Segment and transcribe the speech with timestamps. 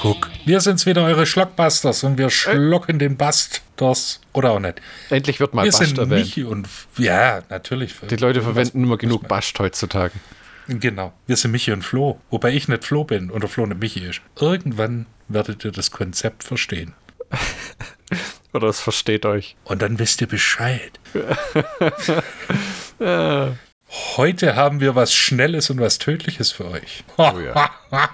[0.00, 4.20] Guck, wir sind's wieder, eure Schlockbusters, und wir schlocken den Busters.
[4.32, 4.80] Oder auch nicht.
[5.10, 6.24] Endlich wird mal Wir Bast sind erwähnt.
[6.24, 6.66] Michi und.
[6.96, 7.94] Ja, natürlich.
[8.08, 10.14] Die Leute verwenden immer genug Bast heutzutage.
[10.68, 11.12] Genau.
[11.26, 12.18] Wir sind Michi und Flo.
[12.30, 14.22] Wobei ich nicht Flo bin oder Flo nicht Michi ist.
[14.40, 16.94] Irgendwann werdet ihr das Konzept verstehen.
[18.52, 19.54] Oder es versteht euch.
[19.62, 20.98] Und dann wisst ihr Bescheid.
[24.16, 27.04] Heute haben wir was Schnelles und was Tödliches für euch.
[27.16, 27.70] Oh ja.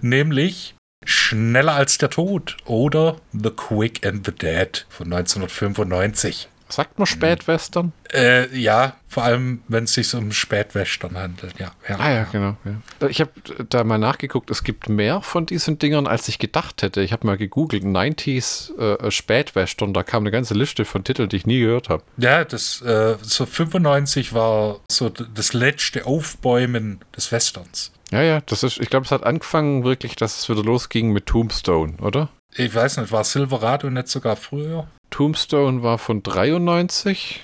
[0.00, 0.75] Nämlich
[1.06, 6.48] Schneller als der Tod oder The Quick and the Dead von 1995.
[6.68, 7.92] Sagt man Spätwestern?
[8.12, 11.56] Äh, ja, vor allem, wenn es sich um Spätwestern handelt.
[11.60, 11.98] Ja, ja.
[11.98, 12.56] Ah ja, genau.
[12.64, 13.06] Ja.
[13.08, 13.30] Ich habe
[13.68, 17.02] da mal nachgeguckt, es gibt mehr von diesen Dingern, als ich gedacht hätte.
[17.02, 21.36] Ich habe mal gegoogelt, 90s äh, Spätwestern, da kam eine ganze Liste von Titeln, die
[21.36, 22.02] ich nie gehört habe.
[22.16, 27.92] Ja, das äh, so 95 war so das letzte Aufbäumen des Westerns.
[28.12, 31.26] Ja, ja, das ist, ich glaube, es hat angefangen wirklich, dass es wieder losging mit
[31.26, 32.28] Tombstone, oder?
[32.54, 34.86] Ich weiß nicht, war Silverado nicht sogar früher?
[35.10, 37.42] Tombstone war von 93.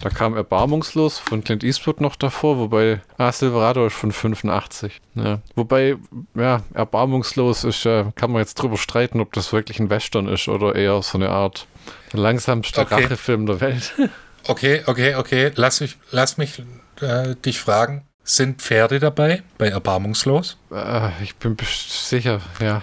[0.00, 5.00] Da kam Erbarmungslos von Clint Eastwood noch davor, wobei, ah, Silverado ist von 85.
[5.14, 5.40] Ja.
[5.54, 5.96] Wobei,
[6.34, 10.48] ja, Erbarmungslos ist, äh, kann man jetzt drüber streiten, ob das wirklich ein Western ist
[10.48, 11.66] oder eher so eine Art
[12.12, 13.04] langsamster Okay.
[13.04, 13.94] Rachefilm der Welt.
[14.48, 15.50] Okay, okay, okay.
[15.56, 16.62] Lass mich, lass mich
[17.00, 18.05] äh, dich fragen.
[18.28, 20.56] Sind Pferde dabei bei Erbarmungslos?
[20.72, 22.82] äh, ich bin sicher, ja.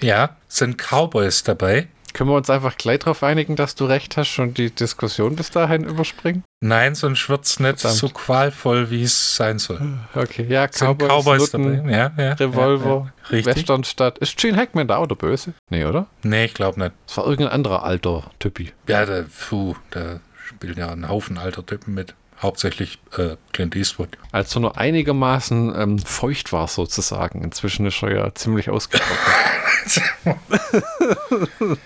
[0.00, 0.36] Ja.
[0.46, 1.88] Sind Cowboys dabei?
[2.12, 5.50] Können wir uns einfach gleich darauf einigen, dass du recht hast und die Diskussion bis
[5.50, 6.44] dahin überspringen?
[6.60, 7.98] Nein, sonst wird's nicht Verdammt.
[7.98, 9.80] so qualvoll, wie es sein soll.
[10.14, 11.90] Okay, ja, Sind Cowboys, Cowboys Nutten, dabei?
[11.90, 12.32] Ja, ja.
[12.34, 13.28] Revolver, Ja.
[13.30, 13.56] Richtig?
[13.56, 14.18] Westernstadt.
[14.18, 15.54] Ist Gene Hackman da oder böse?
[15.70, 16.06] Nee, oder?
[16.22, 16.92] Nee, ich glaube nicht.
[17.06, 18.72] Das war irgendein anderer alter Typi.
[18.86, 22.14] Ja, da, puh, da spielen ja ein Haufen alter Typen mit.
[22.42, 24.08] Hauptsächlich äh, Clint Eastwood.
[24.32, 27.42] Als er nur einigermaßen ähm, feucht war, sozusagen.
[27.42, 29.18] Inzwischen ist er ja ziemlich ausgetrocknet.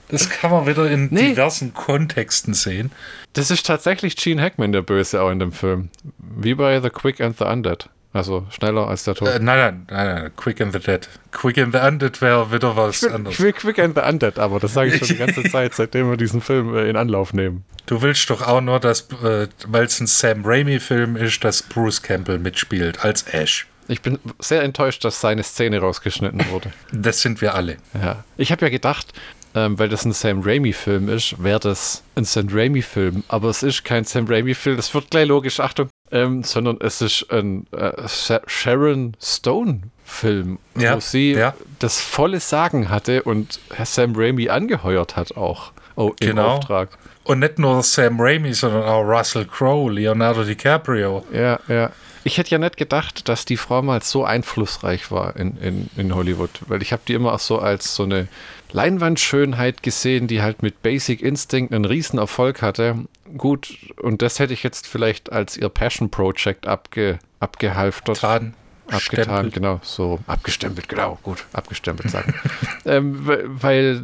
[0.09, 1.31] Das kann man wieder in Nee.
[1.31, 2.93] diversen Kontexten sehen.
[3.33, 5.91] das ist tatsächlich Gene Hackman, der Böse, auch in dem Film.
[6.19, 7.89] Wie bei The Quick and the Undead.
[8.13, 9.29] Also schneller als der Tod.
[9.29, 11.09] Äh, nein, nein, nein, nein, Quick and the Dead.
[11.31, 13.39] Quick and the Undead wäre wieder was ich, will, anderes.
[13.39, 16.09] ich will Quick and the Undead, aber das sage ich schon die ganze Zeit, seitdem
[16.09, 17.65] wir diesen Film äh, in Anlauf nehmen.
[17.87, 22.03] Du willst doch auch nur, dass, äh, weil es ein Sam Raimi-Film ist, dass Bruce
[22.03, 23.67] Campbell mitspielt als Ash.
[23.89, 26.73] Ich bin sehr enttäuscht, dass seine Szene rausgeschnitten wurde.
[26.93, 27.79] Das sind wir alle.
[27.95, 28.25] Ja.
[28.37, 29.13] Ich habe ja gedacht,
[29.55, 33.25] ähm, weil das ein Sam Raimi-Film ist, wäre das ein Sam Raimi-Film.
[33.29, 34.77] Aber es ist kein Sam Raimi-Film.
[34.77, 35.89] Das wird gleich logisch, Achtung.
[36.11, 41.55] Ähm, sondern es ist ein äh, Sha- Sharon Stone-Film, Ja, wo sie ja.
[41.79, 45.73] das volle Sagen hatte und Herr Sam Raimi angeheuert hat auch.
[45.97, 46.49] Oh, im Genau.
[46.57, 46.97] Auftrag.
[47.25, 51.25] Und nicht nur Sam Raimi, sondern auch Russell Crowe, Leonardo DiCaprio.
[51.33, 51.91] Ja, ja.
[52.25, 56.15] Ich hätte ja nicht gedacht, dass die Frau mal so einflussreich war in, in, in
[56.15, 58.29] Hollywood, weil ich habe die immer auch so als so eine
[58.73, 62.97] Leinwandschönheit gesehen, die halt mit Basic Instinct einen riesen Erfolg hatte.
[63.37, 68.19] Gut, und das hätte ich jetzt vielleicht als ihr Passion Project abge, abgehalftert.
[68.21, 68.55] Tan,
[68.91, 69.51] Abgetan, Stempel.
[69.51, 72.33] genau, so abgestempelt, genau, gut, abgestempelt sagen.
[72.87, 74.03] ähm, we- weil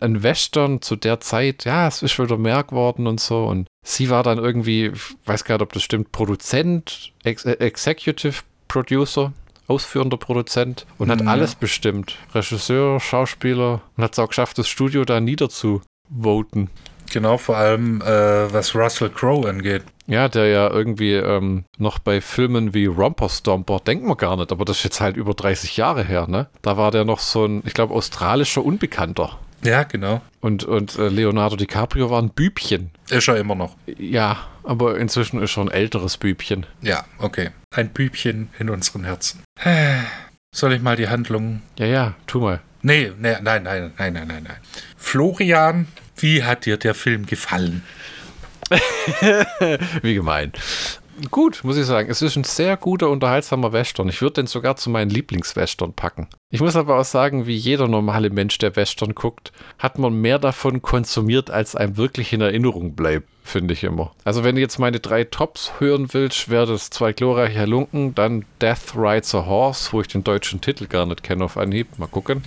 [0.00, 3.44] ein- Western zu der Zeit, ja, es ist wieder mehr geworden und so.
[3.44, 7.54] Und sie war dann irgendwie, ich weiß gar nicht, ob das stimmt, Produzent, Ex äh,
[7.54, 9.32] Executive Producer,
[9.66, 11.26] ausführender Produzent und hat Mhm.
[11.28, 12.16] alles bestimmt.
[12.34, 16.70] Regisseur, Schauspieler und hat es auch geschafft, das Studio da niederzuvoten.
[17.12, 19.82] Genau, vor allem äh, was Russell Crowe angeht.
[20.06, 24.52] Ja, der ja irgendwie ähm, noch bei Filmen wie Romper Stomper, denkt man gar nicht,
[24.52, 26.48] aber das ist jetzt halt über 30 Jahre her, ne?
[26.62, 29.38] Da war der noch so ein, ich glaube, australischer Unbekannter.
[29.64, 30.20] Ja, genau.
[30.40, 32.90] Und, und äh, Leonardo DiCaprio war ein Bübchen.
[33.08, 33.76] Ist er immer noch.
[33.86, 36.66] Ja, aber inzwischen ist er ein älteres Bübchen.
[36.82, 37.50] Ja, okay.
[37.74, 39.42] Ein Bübchen in unseren Herzen.
[40.54, 41.62] Soll ich mal die Handlung.
[41.78, 42.60] Ja, ja, tu mal.
[42.82, 44.56] Nee, nee, nein, nein, nein, nein, nein, nein.
[44.98, 45.88] Florian,
[46.24, 47.82] wie hat dir der Film gefallen?
[50.00, 50.52] Wie gemein.
[51.30, 52.10] Gut, muss ich sagen.
[52.10, 54.08] Es ist ein sehr guter, unterhaltsamer Western.
[54.08, 56.28] Ich würde den sogar zu meinen Lieblingswestern packen.
[56.48, 60.38] Ich muss aber auch sagen, wie jeder normale Mensch, der Western guckt, hat man mehr
[60.38, 64.12] davon konsumiert, als einem wirklich in Erinnerung bleibt, finde ich immer.
[64.24, 68.46] Also wenn du jetzt meine drei Tops hören willst, wäre das zwei glorreiche Halunken, dann
[68.62, 71.98] Death Rides a Horse, wo ich den deutschen Titel gar nicht kenne auf Anhieb.
[71.98, 72.42] Mal gucken.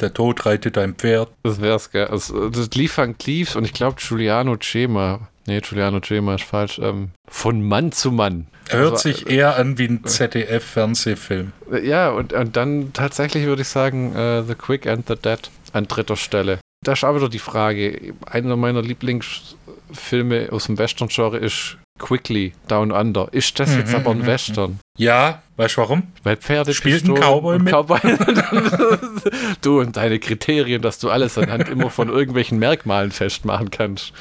[0.00, 1.28] Der Tod reitet ein Pferd.
[1.42, 2.06] Das wär's, gell.
[2.06, 5.28] Also, das lief an Cleaves und ich glaube Giuliano Cema.
[5.46, 6.78] Nee, Giuliano Cema ist falsch.
[6.82, 8.46] Ähm, von Mann zu Mann.
[8.70, 11.52] Hört Also, sich eher an wie ein ZDF-Fernsehfilm.
[11.70, 15.38] äh, Ja, und, und dann tatsächlich würde ich sagen, äh, The Quick and the Dead
[15.72, 16.58] an dritter Stelle.
[16.84, 22.90] Da ist auch wieder die Frage, einer meiner Lieblingsfilme aus dem Western-Genre ist Quickly, Down
[22.90, 23.28] Under.
[23.32, 24.80] Ist das jetzt Mhm, aber ein mhm, Western?
[24.98, 26.02] Ja, weißt du warum?
[26.22, 27.72] Weil Pferde, Spielt ein Cowboy mit?
[27.72, 28.00] Cowboy.
[29.62, 34.12] du und deine Kriterien, dass du alles anhand immer von irgendwelchen Merkmalen festmachen kannst.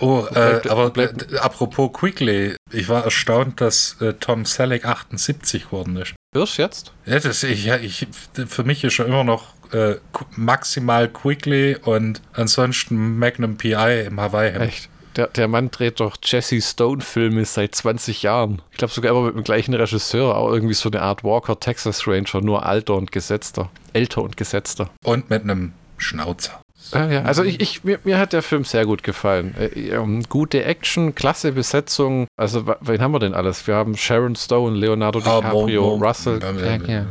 [0.00, 5.96] Oh, äh, aber äh, apropos Quickly, ich war erstaunt, dass äh, Tom Selleck 78 geworden
[5.96, 6.14] ist.
[6.34, 6.92] Du jetzt?
[7.04, 8.06] Ja, das, ich, ich,
[8.48, 9.96] für mich ist er immer noch äh,
[10.34, 14.50] maximal Quickly und ansonsten Magnum PI im Hawaii.
[14.54, 14.88] Echt?
[15.16, 18.62] Der, der Mann dreht doch Jesse Stone-Filme seit 20 Jahren.
[18.70, 22.06] Ich glaube sogar immer mit dem gleichen Regisseur, auch irgendwie so eine Art Walker Texas
[22.06, 23.70] Ranger, nur alter und gesetzter.
[23.92, 24.88] Älter und gesetzter.
[25.04, 26.60] Und mit einem Schnauzer.
[26.92, 27.22] Ja, ja.
[27.22, 29.54] Also ich, ich, mir, mir hat der Film sehr gut gefallen.
[29.58, 32.26] Äh, ähm, gute Action, klasse Besetzung.
[32.36, 33.66] Also wen haben wir denn alles?
[33.66, 36.40] Wir haben Sharon Stone, Leonardo Ah, DiCaprio, Mo- Mo- Russell.
[36.42, 37.06] äh, Ja.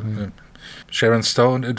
[0.90, 1.74] Sharon Stone, äh,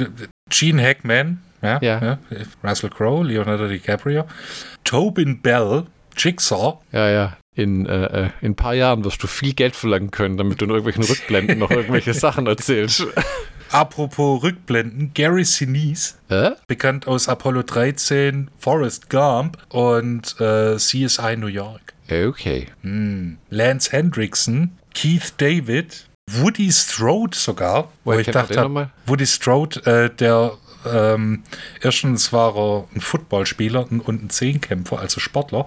[0.49, 2.19] Gene Hackman, ja, Ja.
[2.65, 4.25] Russell Crowe, Leonardo DiCaprio,
[4.85, 5.85] Tobin Bell,
[6.17, 7.37] Jigsaw, Ja, ja.
[7.55, 10.65] In, äh, äh, in ein paar Jahren wirst du viel Geld verlangen können, damit du
[10.65, 13.07] in irgendwelchen Rückblenden noch irgendwelche Sachen erzählst.
[13.71, 16.53] apropos Rückblenden, Gary Sinise, Äh?
[16.67, 21.93] bekannt aus Apollo 13, Forrest Gump und äh, CSI New York.
[22.11, 22.69] Okay.
[22.83, 23.37] Hm.
[23.51, 28.91] Lance Hendrickson, Keith David, Woody Strode sogar, wo ich dachte?
[29.07, 30.53] Woody Strode, äh, der
[30.87, 31.43] ähm,
[31.81, 35.67] erstens war er ein Footballspieler und ein Zehnkämpfer, also Sportler.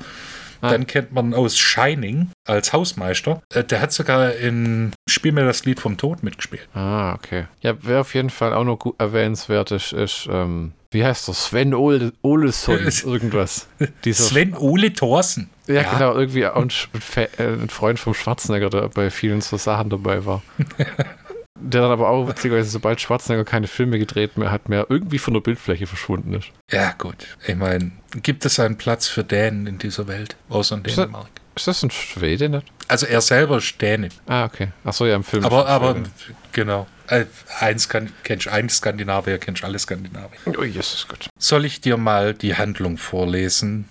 [0.62, 0.72] Ah.
[0.72, 3.42] Dann kennt man aus Shining als Hausmeister.
[3.54, 6.68] Äh, der hat sogar in Spiel mir das Lied vom Tod mitgespielt.
[6.74, 7.46] Ah, okay.
[7.62, 11.36] Ja, wer auf jeden Fall auch noch gut erwähnenswert ist, ist ähm, wie heißt der?
[11.36, 13.68] Sven Ole, Olesson, irgendwas.
[14.06, 15.50] Dieser Sven Ole Thorsen.
[15.68, 16.72] Ja, genau, irgendwie auch ein,
[17.16, 20.42] äh, ein Freund vom Schwarzenegger, der bei vielen so Sachen dabei war.
[21.66, 25.34] der dann aber auch witzigerweise, sobald Schwarzenegger keine Filme gedreht mehr hat, mehr irgendwie von
[25.34, 26.50] der Bildfläche verschwunden ist.
[26.72, 27.28] Ja, gut.
[27.48, 27.92] Ich meine,
[28.22, 31.30] gibt es einen Platz für Dänen in dieser Welt, außer in Ist Dänemark?
[31.56, 32.68] Ist das ein Schwede nicht?
[32.88, 34.10] Also er selber ist Däne.
[34.28, 34.70] Ah, okay.
[34.84, 35.44] Achso, ja, im Film.
[35.46, 35.96] Aber, ist aber
[36.52, 36.88] genau.
[37.08, 37.26] Äh,
[37.60, 40.40] eins kann, kennst ein Skandinavier, kennst alle Skandinavier.
[40.58, 41.30] Oh, Jesus, gut.
[41.38, 43.90] Soll ich dir mal die Handlung vorlesen,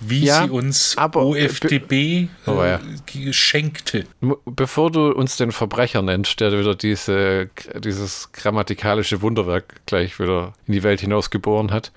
[0.00, 2.80] wie Ja, sie uns aber- OFDB Oh, ja.
[3.14, 4.04] äh, schenkte?
[4.46, 10.72] Bevor du uns den Verbrecher nennst, der wieder diese, dieses grammatikalische Wunderwerk gleich wieder in
[10.74, 11.92] die Welt hinaus geboren hat,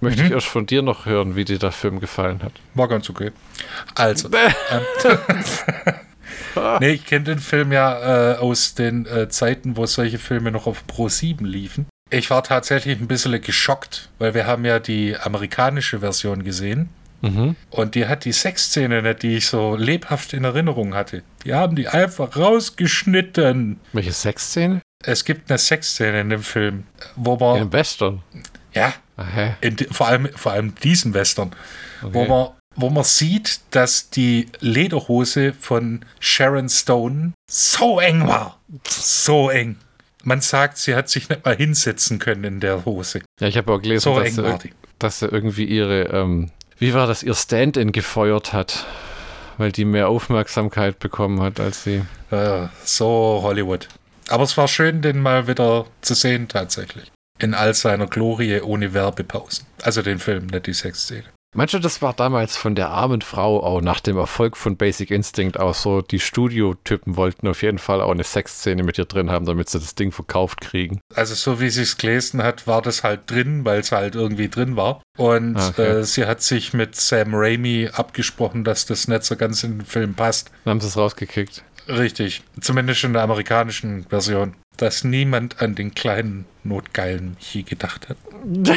[0.00, 0.28] möchte Mhm.
[0.28, 2.52] ich erst von dir noch hören, wie dir der Film gefallen hat.
[2.74, 3.32] War ganz okay.
[3.94, 4.28] Also,
[6.80, 10.66] nee, ich kenne den Film ja äh, aus den äh, Zeiten, wo solche Filme noch
[10.66, 11.86] auf Pro 7 liefen.
[12.10, 16.88] Ich war tatsächlich ein bisschen geschockt, weil wir haben ja die amerikanische Version gesehen.
[17.22, 17.56] Mhm.
[17.70, 21.22] Und die hat die Sexszene nicht, die ich so lebhaft in Erinnerung hatte.
[21.44, 23.78] Die haben die einfach rausgeschnitten.
[23.92, 24.80] Welche Sexszene?
[25.04, 26.84] Es gibt eine Sexszene in dem Film,
[27.16, 28.22] wo man, einem Western.
[28.74, 28.92] ja,
[29.60, 31.52] in, vor allem, vor allem diesen Western,
[32.02, 32.28] wo Okay.
[32.28, 38.58] man, wo man sieht, dass die Lederhose von Sharon Stone so eng war.
[38.88, 39.76] So eng.
[40.22, 43.20] Man sagt, sie hat sich nicht mal hinsetzen können in der Hose.
[43.40, 46.50] Ja, ich habe auch gelesen, So dass, sie, dass sie irgendwie ihre, ähm,
[46.80, 48.86] wie war das, ihr Stand-in gefeuert hat,
[49.58, 52.02] weil die mehr Aufmerksamkeit bekommen hat als sie.
[52.30, 53.86] Äh, so Hollywood.
[54.28, 57.12] Aber es war schön, den mal wieder zu sehen tatsächlich.
[57.38, 59.66] In all seiner Glorie ohne Werbepausen.
[59.82, 61.24] Also den Film, nicht die Sexszene.
[61.52, 65.10] Meinst du, das war damals von der armen Frau auch nach dem Erfolg von Basic
[65.10, 69.30] Instinct auch so, die Studiotypen wollten auf jeden Fall auch eine Sexszene mit ihr drin
[69.32, 71.00] haben, damit sie das Ding verkauft kriegen.
[71.12, 74.48] Also so wie sie es gelesen hat, war das halt drin, weil es halt irgendwie
[74.48, 75.02] drin war.
[75.18, 75.82] Und Ah, Okay.
[76.00, 79.86] äh, sie hat sich mit Sam Raimi abgesprochen, dass das nicht so ganz in den
[79.86, 80.52] Film passt.
[80.64, 81.64] Dann haben sie es rausgekickt.
[81.88, 82.42] Richtig.
[82.60, 84.54] Zumindest in der amerikanischen Version.
[84.76, 88.16] Dass niemand an den kleinen, notgeilen Michi gedacht hat.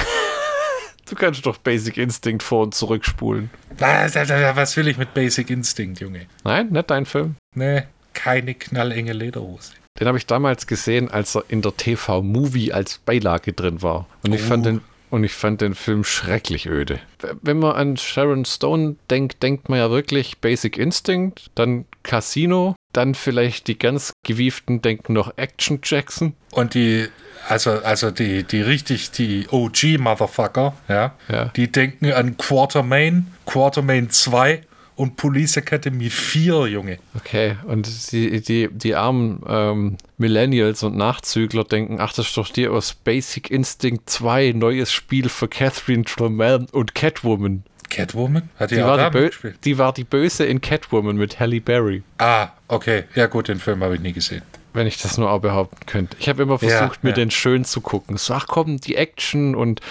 [1.13, 3.51] Du kannst doch Basic Instinct vor und zurückspulen.
[3.77, 6.25] Was, was will ich mit Basic Instinct, Junge?
[6.43, 7.35] Nein, nicht dein Film.
[7.53, 9.73] Nee, keine knallenge Lederhose.
[9.99, 14.07] Den habe ich damals gesehen, als er in der TV-Movie als Beilage drin war.
[14.23, 14.45] Und ich, Oh.
[14.47, 16.97] fand den, und ich fand den Film schrecklich öde.
[17.43, 23.15] Wenn man an Sharon Stone denkt, denkt man ja wirklich Basic Instinct, dann Casino, dann
[23.15, 26.33] vielleicht die ganz gewieften denken noch Action Jackson.
[26.51, 27.07] Und die,
[27.47, 31.45] also, also die, die richtig, die OG-Motherfucker, ja, Ja.
[31.55, 34.61] die denken an Quartermain, Quartermain 2
[34.95, 36.99] und Police Academy 4, Junge.
[37.15, 42.49] Okay, und die, die, die armen ähm, Millennials und Nachzügler denken, ach, das ist doch
[42.49, 47.63] die aus Basic Instinct 2, neues Spiel für Catherine Tremel und Catwoman.
[47.89, 48.49] Catwoman?
[48.59, 49.55] Hat die, Die auch war die, mitgespielt?
[49.65, 52.03] die war die Böse in Catwoman mit Halle Berry.
[52.17, 53.03] Ah, okay.
[53.15, 54.41] Ja gut, den Film habe ich nie gesehen.
[54.73, 56.17] Wenn ich das nur auch behaupten könnte.
[56.19, 57.15] Ich habe immer Ja, versucht, mir ja.
[57.15, 58.17] den schön zu gucken.
[58.17, 59.81] So, ach komm, die Action und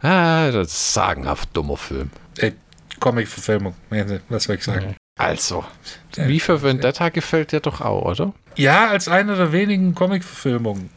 [0.00, 2.10] ah, das ist sagenhaft dummer Film.
[2.38, 2.52] Ey,
[3.00, 3.74] Comic-Verfilmung,
[4.30, 4.96] was soll ich sagen?
[5.18, 5.64] Also,
[6.16, 8.32] wie für Vendetta gefällt dir doch auch, oder?
[8.56, 10.90] Ja, als eine der wenigen Comic-Verfilmungen.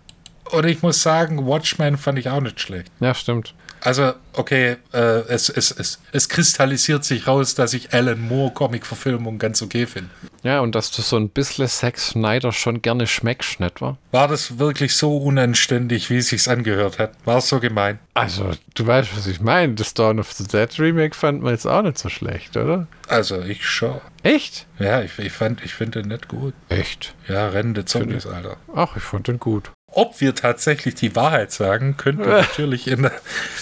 [0.51, 2.89] Und ich muss sagen, Watchmen fand ich auch nicht schlecht.
[3.01, 3.53] Ja, stimmt.
[3.81, 9.37] Also, okay, äh, es, es, es, es kristallisiert sich raus, dass ich Alan Moore Comic-Verfilmung
[9.39, 10.09] ganz okay finde.
[10.43, 13.97] Ja, und dass du so ein bisschen Sex Snyder schon gerne schmeckst, nicht wahr?
[14.11, 17.11] War das wirklich so unanständig, wie es sich angehört hat?
[17.25, 17.99] War es so gemein?
[18.13, 19.73] Also, du weißt, was ich meine.
[19.73, 22.87] Das Dawn of the Dead Remake fand man jetzt auch nicht so schlecht, oder?
[23.07, 24.01] Also, ich schon.
[24.23, 24.65] Echt?
[24.79, 26.53] Ja, ich, ich, fand, ich finde den nicht gut.
[26.69, 27.13] Echt?
[27.27, 28.57] Ja, rennende Zombies, Alter.
[28.75, 29.71] Ach, ich fand den gut.
[29.97, 33.09] Ob wir tatsächlich die Wahrheit sagen, könnt ihr natürlich in,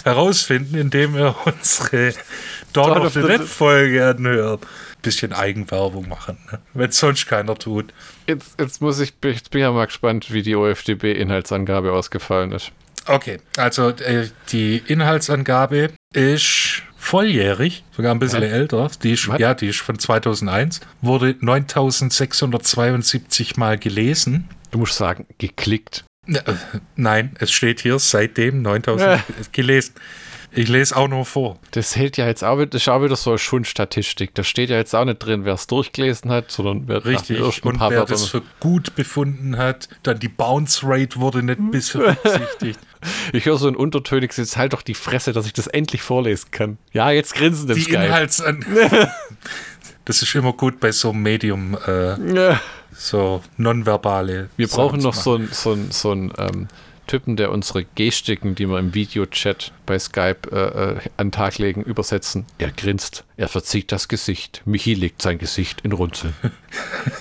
[0.03, 2.13] herausfinden, indem ihr unsere
[2.73, 4.67] Dawn, Dawn of the Dead Folge anhört.
[5.01, 6.59] Bisschen Eigenwerbung machen, ne?
[6.73, 7.93] wenn es sonst keiner tut.
[8.27, 12.73] Jetzt, jetzt muss ich, jetzt bin ich ja mal gespannt, wie die OFDB-Inhaltsangabe ausgefallen ist.
[13.05, 18.49] Okay, also äh, die Inhaltsangabe ist volljährig, sogar ein bisschen Hä?
[18.49, 18.91] älter.
[19.03, 19.39] Die ist, Was?
[19.39, 24.49] ja, die ist von 2001, wurde 9672 Mal gelesen.
[24.71, 26.03] Du musst sagen, geklickt.
[26.27, 26.41] Äh,
[26.95, 29.93] Nein, es steht hier seitdem 9000 gelesen.
[30.57, 31.59] Ich lese auch nur vor.
[31.71, 34.33] Das hält ja jetzt auch, wieder- das ist auch wieder so eine Schundstatistik.
[34.35, 37.41] Da steht ja jetzt auch nicht drin, wer es durchgelesen hat, sondern wer nach Richtig.
[37.41, 41.59] ersten Und wer Wörtern- das für gut befunden hat, dann die Bounce Rate wurde nicht
[41.71, 42.79] bis berücksichtigt.
[43.33, 46.49] Ich höre so ein untertöniges, jetzt halt doch die Fresse, dass ich das endlich vorlesen
[46.51, 46.77] kann.
[46.93, 48.05] Ja, jetzt grinsen im Die Skype.
[48.05, 48.65] Inhaltsan
[50.05, 52.61] Das ist immer gut bei so einem Medium, äh, Ja.
[52.97, 54.49] So nonverbale.
[54.57, 56.67] Wir Sachen brauchen noch so einen so so einen, ähm,
[57.07, 61.57] Typen, der unsere Gestiken, die wir im Videochat bei Skype äh, äh, an den Tag
[61.59, 62.45] legen, übersetzen.
[62.57, 64.63] Er grinst, er verzieht das Gesicht.
[64.65, 66.33] Michi legt sein Gesicht in Runzeln.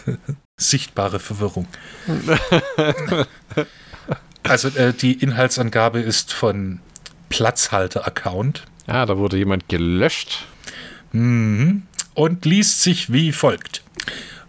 [0.56, 1.66] sichtbare Verwirrung.
[4.42, 6.80] also äh, die Inhaltsangabe ist von
[7.28, 10.46] Platzhalter-Account Ah, da wurde jemand gelöscht.
[11.12, 11.82] mhm.
[12.14, 13.82] und liest sich wie folgt.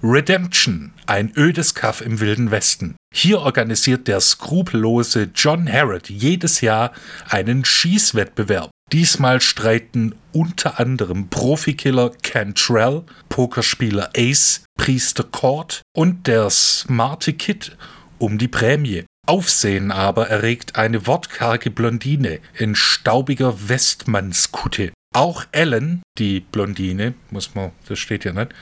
[0.08, 2.96] Redemption, ein ödes Kaff im Wilden Westen.
[3.12, 6.92] Hier organisiert der skrupellose John Harrod jedes Jahr
[7.28, 8.70] einen Schießwettbewerb.
[8.92, 17.76] Diesmal streiten unter anderem Profikiller Cantrell, Pokerspieler Ace, Priester Cord und der smarte Kid
[18.20, 19.06] um die Prämie.
[19.26, 24.92] Aufsehen aber erregt eine wortkarge Blondine in staubiger Westmannskutte.
[25.16, 28.54] Auch Ellen, die Blondine, muss man, das steht ja nicht,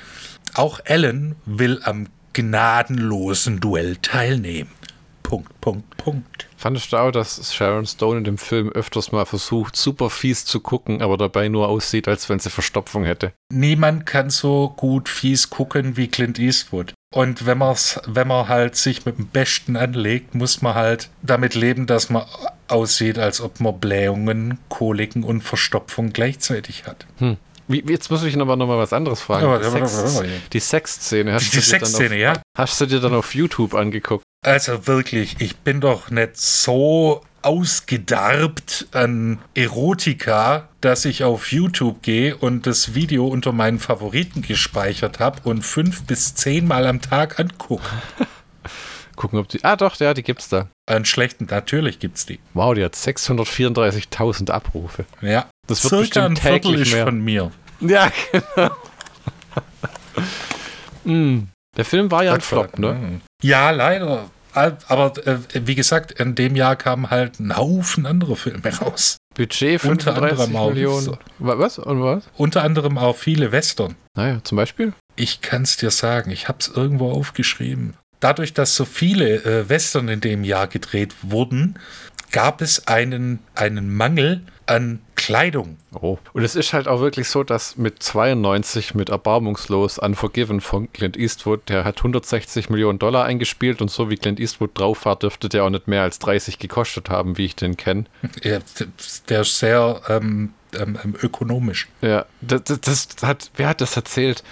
[0.55, 4.71] auch Ellen will am gnadenlosen Duell teilnehmen.
[5.21, 6.47] Punkt, Punkt, Punkt.
[6.57, 10.59] Fandest du auch, dass Sharon Stone in dem Film öfters mal versucht, super fies zu
[10.59, 13.33] gucken, aber dabei nur aussieht, als wenn sie Verstopfung hätte?
[13.51, 16.93] Niemand kann so gut fies gucken wie Clint Eastwood.
[17.13, 21.53] Und wenn, man's, wenn man halt sich mit dem Besten anlegt, muss man halt damit
[21.53, 22.25] leben, dass man
[22.67, 27.05] aussieht, als ob man Blähungen, Koliken und Verstopfung gleichzeitig hat.
[27.17, 27.37] Hm.
[27.73, 29.47] Wie, jetzt muss ich aber noch mal was anderes fragen.
[29.47, 32.41] Ja, Sex, die Sexszene, hast, Die Sexszene, auf, ja.
[32.55, 34.23] hast du dir dann auf YouTube angeguckt?
[34.45, 42.35] Also wirklich, ich bin doch nicht so ausgedarbt an Erotika, dass ich auf YouTube gehe
[42.37, 47.89] und das Video unter meinen Favoriten gespeichert habe und fünf bis zehnmal am Tag angucke.
[49.15, 49.63] Gucken, ob die.
[49.63, 50.69] Ah, doch, ja, die gibt's da.
[50.87, 52.39] An schlechten, natürlich gibt's die.
[52.53, 55.05] Wow, die hat 634.000 Abrufe.
[55.21, 55.47] Ja.
[55.67, 57.05] Das wird Circa ein bestimmt Viertel täglich ist mehr.
[57.05, 57.51] von mir.
[57.83, 58.71] Ja, genau.
[61.05, 61.47] Hm.
[61.75, 63.21] Der Film war ja ein Flop, ne?
[63.41, 64.29] Ja, leider.
[64.53, 69.17] Aber äh, wie gesagt, in dem Jahr kamen halt ein Haufen andere Filme raus.
[69.35, 71.17] Budget Unter 35 anderem auch- Millionen.
[71.39, 71.79] Wa- Was?
[71.79, 72.23] Und was?
[72.37, 73.95] Unter anderem auch viele Western.
[74.15, 74.93] Naja, zum Beispiel?
[75.15, 77.95] Ich kann es dir sagen, ich habe es irgendwo aufgeschrieben.
[78.19, 81.79] Dadurch, dass so viele äh, Western in dem Jahr gedreht wurden,
[82.31, 85.77] gab es einen, einen Mangel an Kleidung.
[85.93, 86.17] Oh.
[86.33, 91.17] Und es ist halt auch wirklich so, dass mit 92 mit Erbarmungslos Unforgiven von Clint
[91.17, 95.49] Eastwood, der hat 160 Millionen Dollar eingespielt und so wie Clint Eastwood drauf war, dürfte
[95.49, 98.05] der auch nicht mehr als 30 gekostet haben, wie ich den kenne.
[98.43, 98.59] Ja,
[99.29, 101.87] Der ist sehr ähm, ähm, ähm, ökonomisch.
[102.01, 104.43] Ja, das, das, hat, wer hat das erzählt?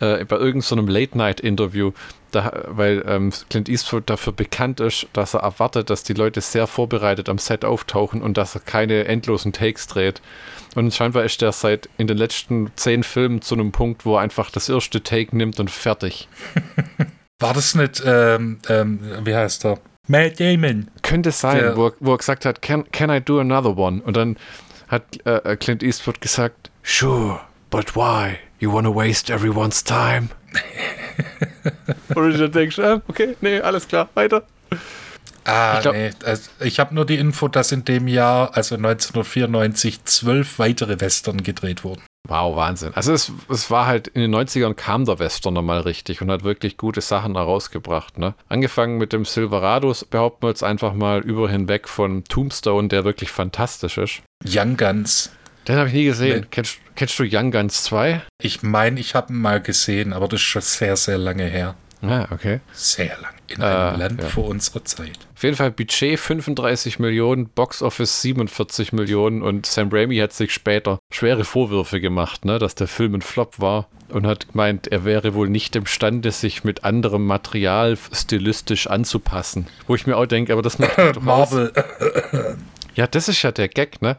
[0.00, 1.92] Äh, bei irgendeinem so Late-Night-Interview,
[2.34, 6.66] da, weil ähm, Clint Eastwood dafür bekannt ist, dass er erwartet, dass die Leute sehr
[6.66, 10.20] vorbereitet am Set auftauchen und dass er keine endlosen Takes dreht.
[10.74, 14.20] Und scheinbar ist der seit in den letzten zehn Filmen zu einem Punkt, wo er
[14.22, 16.28] einfach das erste Take nimmt und fertig.
[17.40, 19.78] War das nicht, ähm, ähm, wie heißt er?
[20.06, 20.88] Matt Damon.
[21.02, 24.02] Könnte sein, Der- wo, er, wo er gesagt hat, can, can I do another one?
[24.02, 24.36] Und dann
[24.88, 28.36] hat äh, Clint Eastwood gesagt, sure, but why?
[28.60, 30.28] You wanna waste everyone's time?
[32.14, 34.42] Und du denkst, ah, okay, nee, alles klar, weiter.
[35.44, 36.10] Ah, Ich glaub- nee.
[36.24, 41.42] Also, ich habe nur die Info, dass in dem Jahr, also 1994, zwölf weitere Western
[41.42, 42.02] gedreht wurden.
[42.26, 42.92] Wow, Wahnsinn.
[42.94, 46.42] Also es, es war halt, in den 90ern kam der Western nochmal richtig und hat
[46.42, 48.16] wirklich gute Sachen herausgebracht.
[48.16, 48.32] Ne?
[48.48, 53.30] Angefangen mit dem Silverados, behaupten wir jetzt einfach mal über hinweg von Tombstone, der wirklich
[53.30, 54.22] fantastisch ist.
[54.46, 55.30] Young Guns.
[55.68, 56.40] Den habe ich nie gesehen.
[56.40, 56.46] Nee.
[56.50, 58.22] Kennst, kennst du Young Guns 2?
[58.40, 61.74] Ich meine, ich habe ihn mal gesehen, aber das ist schon sehr, sehr lange her.
[62.02, 62.60] Ah, okay.
[62.72, 63.32] Sehr lang.
[63.48, 64.28] In einem äh, Land ja.
[64.28, 65.18] vor unserer Zeit.
[65.34, 70.52] Auf jeden Fall Budget 35 Millionen, Box Office 47 Millionen und Sam Raimi hat sich
[70.52, 75.04] später schwere Vorwürfe gemacht, ne, dass der Film ein Flop war und hat gemeint, er
[75.04, 79.66] wäre wohl nicht imstande, sich mit anderem Material stilistisch anzupassen.
[79.86, 81.72] Wo ich mir auch denke, aber das macht Marvel.
[82.94, 84.16] Ja, das ist ja der Gag, ne?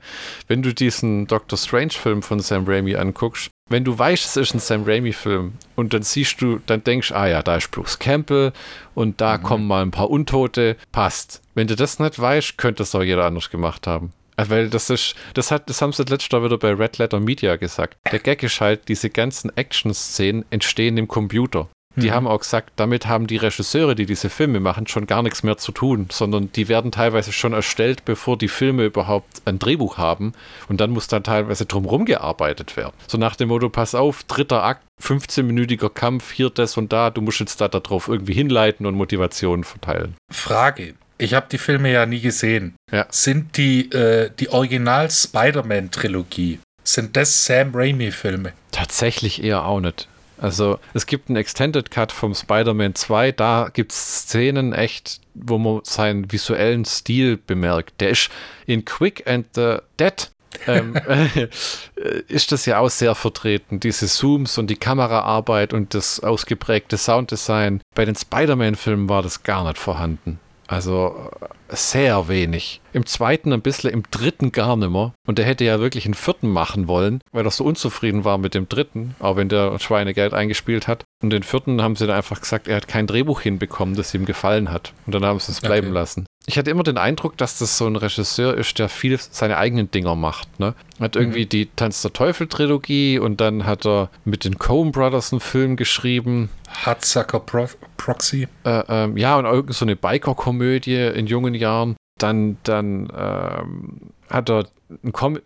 [0.48, 4.60] Wenn du diesen Doctor Strange-Film von Sam Raimi anguckst, wenn du weißt, es ist ein
[4.60, 8.54] Sam Raimi-Film und dann siehst du, dann denkst ah ja, da ist Bruce Campbell
[8.94, 9.44] und da mhm.
[9.44, 11.42] kommen mal ein paar Untote, passt.
[11.56, 14.14] Wenn du das nicht weißt, könnte es auch jeder anders gemacht haben.
[14.38, 17.20] Äh, weil das ist, das hat, das haben sie letztes Jahr wieder bei Red Letter
[17.20, 17.98] Media gesagt.
[18.12, 21.68] Der Gag ist halt, diese ganzen Action-Szenen entstehen im Computer.
[21.96, 22.14] Die mhm.
[22.14, 25.56] haben auch gesagt, damit haben die Regisseure, die diese Filme machen, schon gar nichts mehr
[25.58, 30.34] zu tun, sondern die werden teilweise schon erstellt, bevor die Filme überhaupt ein Drehbuch haben
[30.68, 32.94] und dann muss dann teilweise drumherum gearbeitet werden.
[33.08, 37.22] So nach dem Motto, pass auf, dritter Akt, 15-minütiger Kampf, hier das und da, du
[37.22, 40.16] musst jetzt da darauf irgendwie hinleiten und Motivationen verteilen.
[40.32, 40.94] Frage.
[41.18, 42.76] Ich habe die Filme ja nie gesehen.
[42.92, 43.06] Ja.
[43.10, 48.52] Sind die, äh, die Original-Spider-Man-Trilogie, sind das Sam Raimi-Filme?
[48.72, 50.10] Tatsächlich eher auch nicht.
[50.46, 55.58] Also es gibt einen Extended Cut vom Spider-Man 2, da gibt es Szenen echt, wo
[55.58, 58.00] man seinen visuellen Stil bemerkt.
[58.00, 58.30] Der ist
[58.68, 60.30] in Quick and the Dead
[60.68, 61.48] ähm, äh,
[62.28, 67.82] ist das ja auch sehr vertreten, diese Zooms und die Kameraarbeit und das ausgeprägte Sounddesign.
[67.96, 70.40] Bei den Spider-Man-Filmen war das gar nicht vorhanden.
[70.68, 71.30] Also
[71.70, 72.82] sehr wenig.
[72.94, 75.14] Im zweiten ein bisschen, im dritten gar nimmer.
[75.28, 78.54] Und der hätte ja wirklich einen vierten machen wollen, weil er so unzufrieden war mit
[78.54, 81.04] dem dritten, auch wenn der Schweinegeld eingespielt hat.
[81.22, 84.26] Und den vierten haben sie dann einfach gesagt, er hat kein Drehbuch hinbekommen, das ihm
[84.26, 84.94] gefallen hat.
[85.06, 85.94] Und dann haben sie es bleiben okay.
[85.94, 86.26] lassen.
[86.48, 89.90] Ich hatte immer den Eindruck, dass das so ein Regisseur ist, der viel seine eigenen
[89.90, 90.60] Dinger macht.
[90.60, 90.76] Ne?
[91.00, 91.50] Hat irgendwie mhm.
[91.50, 96.50] die Tanz der Teufel-Trilogie und dann hat er mit den Coen Brothers einen Film geschrieben.
[96.86, 98.48] Hudsucker Pro Proxy.
[98.64, 101.96] Äh, ähm, ja, und irgend so eine Biker-Komödie in jungen Jahren.
[102.20, 104.68] Dann, dann ähm, hat er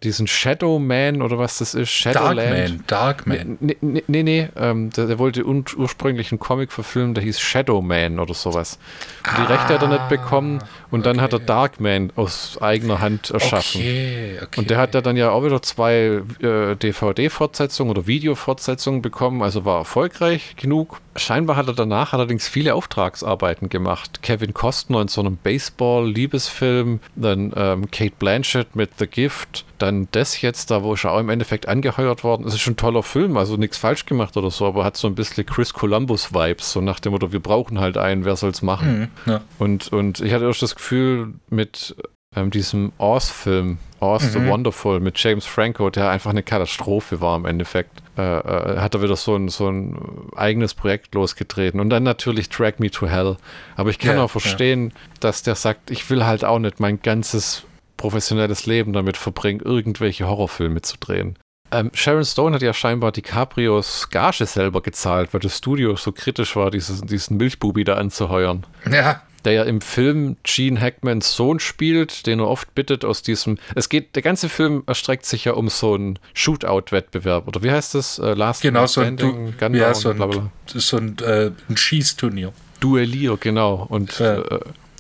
[0.04, 2.84] diesen Shadow Man oder was das ist, Shadowland.
[2.88, 3.58] Dark Man.
[3.62, 7.82] Nee, nee, nee, nee ähm, der, der, wollte ursprünglich einen Comic verfilmen, der hieß Shadow
[7.82, 8.78] Man oder sowas.
[9.26, 10.60] Und die ah, Rechte hat er nicht bekommen
[10.92, 11.10] und okay.
[11.10, 13.80] dann hat er Dark Man aus eigener Hand erschaffen.
[13.80, 14.60] Okay, okay.
[14.60, 19.64] Und der hat ja dann ja auch wieder zwei äh, DVD-Fortsetzungen oder Video-Fortsetzungen bekommen, also
[19.64, 21.00] war erfolgreich genug.
[21.16, 24.22] Scheinbar hat er danach allerdings viele Auftragsarbeiten gemacht.
[24.22, 29.39] Kevin Costner in so einem Baseball-Liebesfilm, dann ähm, Kate Blanchett mit The Gift,
[29.78, 32.46] dann das jetzt, da wo ich auch im Endeffekt angeheuert worden.
[32.46, 35.08] Es ist schon ein toller Film, also nichts falsch gemacht oder so, aber hat so
[35.08, 39.12] ein bisschen Chris Columbus-Vibes, so nach dem Motto, wir brauchen halt einen, wer soll's machen?
[39.26, 39.42] Mhm, ja.
[39.58, 41.96] und, und ich hatte auch das Gefühl, mit
[42.36, 44.30] ähm, diesem Oz-Film, Oz mhm.
[44.30, 48.94] the Wonderful mit James Franco, der einfach eine Katastrophe war im Endeffekt, äh, äh, hat
[48.94, 49.98] er wieder so ein, so ein
[50.36, 51.80] eigenes Projekt losgetreten.
[51.80, 53.38] Und dann natürlich Drag Me to Hell.
[53.76, 54.96] Aber ich kann ja, auch verstehen, ja.
[55.20, 57.64] dass der sagt, ich will halt auch nicht mein ganzes
[58.00, 61.38] professionelles Leben damit verbringen, irgendwelche Horrorfilme zu drehen.
[61.72, 66.56] Ähm, Sharon Stone hat ja scheinbar DiCaprios Gage selber gezahlt, weil das Studio so kritisch
[66.56, 68.66] war, dieses, diesen Milchbubi da anzuheuern.
[68.92, 73.58] Ja, der ja im Film Gene Hackmans Sohn spielt, den er oft bittet aus diesem.
[73.76, 77.96] Es geht, der ganze Film erstreckt sich ja um so einen Shootout-Wettbewerb, oder wie heißt
[77.96, 78.20] das?
[78.20, 82.54] Äh, Last genau, so ein, du, ja, so ein, so ein, äh, ein Schießturnier.
[82.80, 83.86] Duellier, genau.
[83.90, 84.42] Und äh,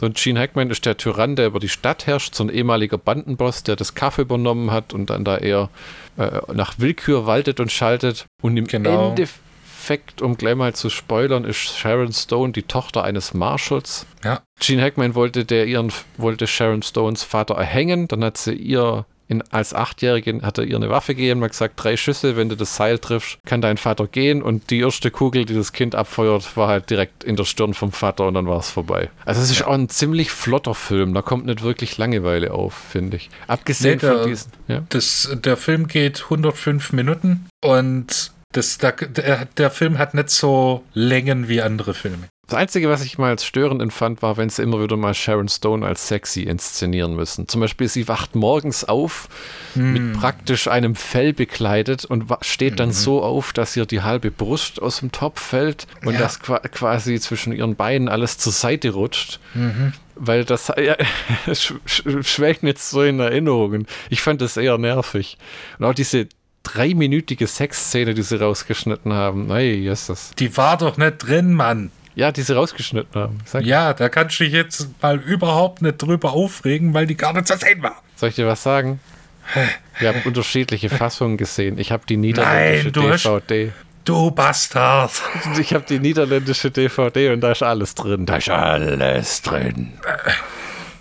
[0.01, 3.63] und Gene Hackman ist der Tyrann, der über die Stadt herrscht, so ein ehemaliger Bandenboss,
[3.63, 5.69] der das Kaff übernommen hat und dann da eher
[6.17, 8.25] äh, nach Willkür waltet und schaltet.
[8.41, 9.09] Und im genau.
[9.09, 9.49] Endeffekt
[9.89, 14.05] Endeffekt, um gleich mal zu spoilern, ist Sharon Stone die Tochter eines Marshals.
[14.23, 14.41] Ja.
[14.59, 18.07] Gene Hackman wollte, der ihren, wollte Sharon Stones Vater erhängen.
[18.07, 21.75] Dann hat sie ihr in, als Achtjährige hat er ihr eine Waffe gegeben, hat gesagt,
[21.77, 24.41] drei Schüsse, wenn du das Seil triffst, kann dein Vater gehen.
[24.41, 27.91] Und die erste Kugel, die das Kind abfeuert, war halt direkt in der Stirn vom
[27.91, 29.09] Vater und dann war es vorbei.
[29.25, 33.17] Also es ist auch ein ziemlich flotter Film, da kommt nicht wirklich Langeweile auf, finde
[33.17, 33.29] ich.
[33.47, 34.51] Abgesehen nee, der, von diesen.
[34.67, 34.83] Ja?
[34.89, 41.47] Das, der Film geht 105 Minuten und das, der, der Film hat nicht so Längen
[41.47, 42.29] wie andere Filme.
[42.49, 45.49] Das Einzige, was ich mal als störend empfand, war, wenn sie immer wieder mal Sharon
[45.49, 47.47] Stone als sexy inszenieren müssen.
[47.47, 49.29] Zum Beispiel, sie wacht morgens auf
[49.75, 49.91] mm.
[49.91, 52.93] mit praktisch einem Fell bekleidet und steht dann mm.
[52.93, 56.19] so auf, dass ihr die halbe Brust aus dem Topf fällt und ja.
[56.21, 59.39] das quasi zwischen ihren Beinen alles zur Seite rutscht.
[59.53, 59.93] Mhm.
[60.15, 60.97] Weil das ja,
[61.53, 63.85] schwelgt jetzt so in Erinnerungen.
[64.09, 65.37] Ich fand das eher nervig.
[65.77, 66.27] Und auch diese
[66.63, 69.47] dreiminütige Sexszene, die sie rausgeschnitten haben.
[69.47, 70.31] Nein, Jesus.
[70.39, 71.91] Die war doch nicht drin, Mann.
[72.15, 73.37] Ja, die sie rausgeschnitten haben.
[73.61, 77.47] Ja, da kannst du dich jetzt mal überhaupt nicht drüber aufregen, weil die gar nicht
[77.47, 78.01] zu sehen war.
[78.15, 78.99] Soll ich dir was sagen?
[79.99, 81.77] Wir haben unterschiedliche Fassungen gesehen.
[81.79, 83.71] Ich habe die niederländische Nein, du hast- DVD.
[84.05, 85.11] Du Bastard.
[85.59, 88.25] Ich habe die niederländische DVD und da ist alles drin.
[88.25, 89.93] Da ist alles drin.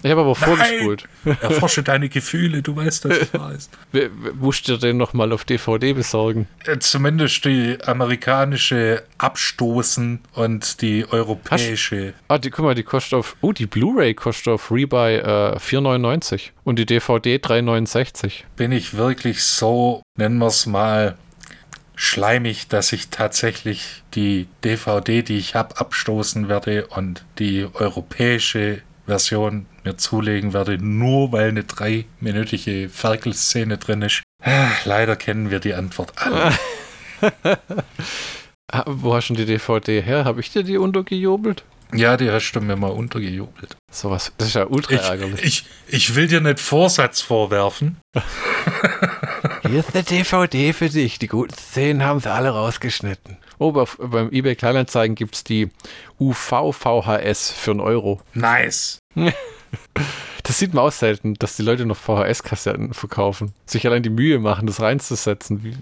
[0.02, 1.04] Ich habe aber vorgespult.
[1.40, 3.70] Erforsche deine Gefühle, du weißt, dass ich weiß.
[4.40, 6.46] Musst du den nochmal auf DVD besorgen?
[6.64, 12.14] Äh, Zumindest die amerikanische abstoßen und die europäische.
[12.28, 13.37] Ah, die, guck mal, die kostet auf.
[13.40, 18.44] Oh, die Blu-ray kostet auf Rebuy äh, 4,99 und die DVD 3,69.
[18.56, 21.16] Bin ich wirklich so, nennen wir es mal,
[21.96, 29.66] schleimig, dass ich tatsächlich die DVD, die ich habe, abstoßen werde und die europäische Version
[29.85, 34.23] mir zulegen werde, nur weil eine dreiminütige Ferkelszene drin ist.
[34.44, 36.53] Ah, Leider kennen wir die Antwort alle.
[38.71, 40.27] Ah, wo hast du denn die DVD her?
[40.27, 41.64] Habe ich dir die untergejubelt?
[41.94, 43.77] Ja, die hast du mir mal untergejubelt.
[43.90, 45.42] Sowas, das ist ja ultra Ich, ärgerlich.
[45.42, 47.97] ich, ich will dir nicht Vorsatz vorwerfen.
[49.68, 51.18] Hier ist eine DVD für dich.
[51.18, 53.37] Die guten Szenen haben sie alle rausgeschnitten.
[53.59, 55.68] Oh, bei, beim eBay Kleinanzeigen gibt es die
[56.18, 58.20] UV-VHS für einen Euro.
[58.35, 58.98] Nice.
[60.44, 63.52] Das sieht man auch selten, dass die Leute noch VHS-Kassetten verkaufen.
[63.66, 65.62] Sich allein die Mühe machen, das reinzusetzen.
[65.62, 65.76] Wie,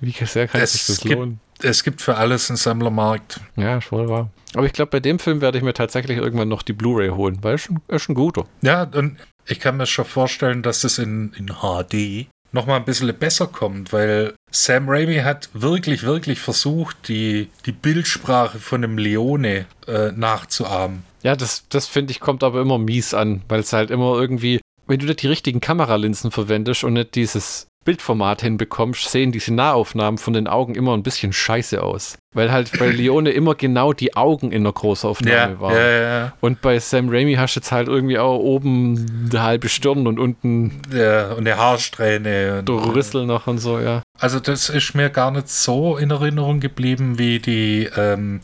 [0.00, 1.40] wie, sehr kann Es sich das gibt- lohnen?
[1.60, 3.40] Es gibt für alles einen Sammlermarkt.
[3.56, 4.30] Ja, ist wohl wahr.
[4.54, 7.36] Aber ich glaube, bei dem Film werde ich mir tatsächlich irgendwann noch die Blu-ray holen,
[7.42, 8.46] weil es ist, ist ein guter.
[8.62, 13.12] Ja, und ich kann mir schon vorstellen, dass es in, in HD nochmal ein bisschen
[13.18, 19.66] besser kommt, weil Sam Raimi hat wirklich, wirklich versucht, die, die Bildsprache von einem Leone
[19.86, 21.04] äh, nachzuahmen.
[21.22, 24.60] Ja, das, das finde ich, kommt aber immer mies an, weil es halt immer irgendwie,
[24.86, 30.18] wenn du nicht die richtigen Kameralinsen verwendest und nicht dieses Bildformat hinbekommst, sehen diese Nahaufnahmen
[30.18, 32.16] von den Augen immer ein bisschen scheiße aus.
[32.34, 35.74] Weil halt bei Leone immer genau die Augen in der Großaufnahme waren.
[35.74, 39.68] ja, ja, Und bei Sam Raimi hast du jetzt halt irgendwie auch oben eine halbe
[39.68, 41.32] Stirn und unten ja.
[41.32, 42.60] Und eine Haarsträhne.
[42.60, 44.02] Und, der Rüssel noch und so, ja.
[44.18, 48.40] Also das ist mir gar nicht so in Erinnerung geblieben wie die ähm,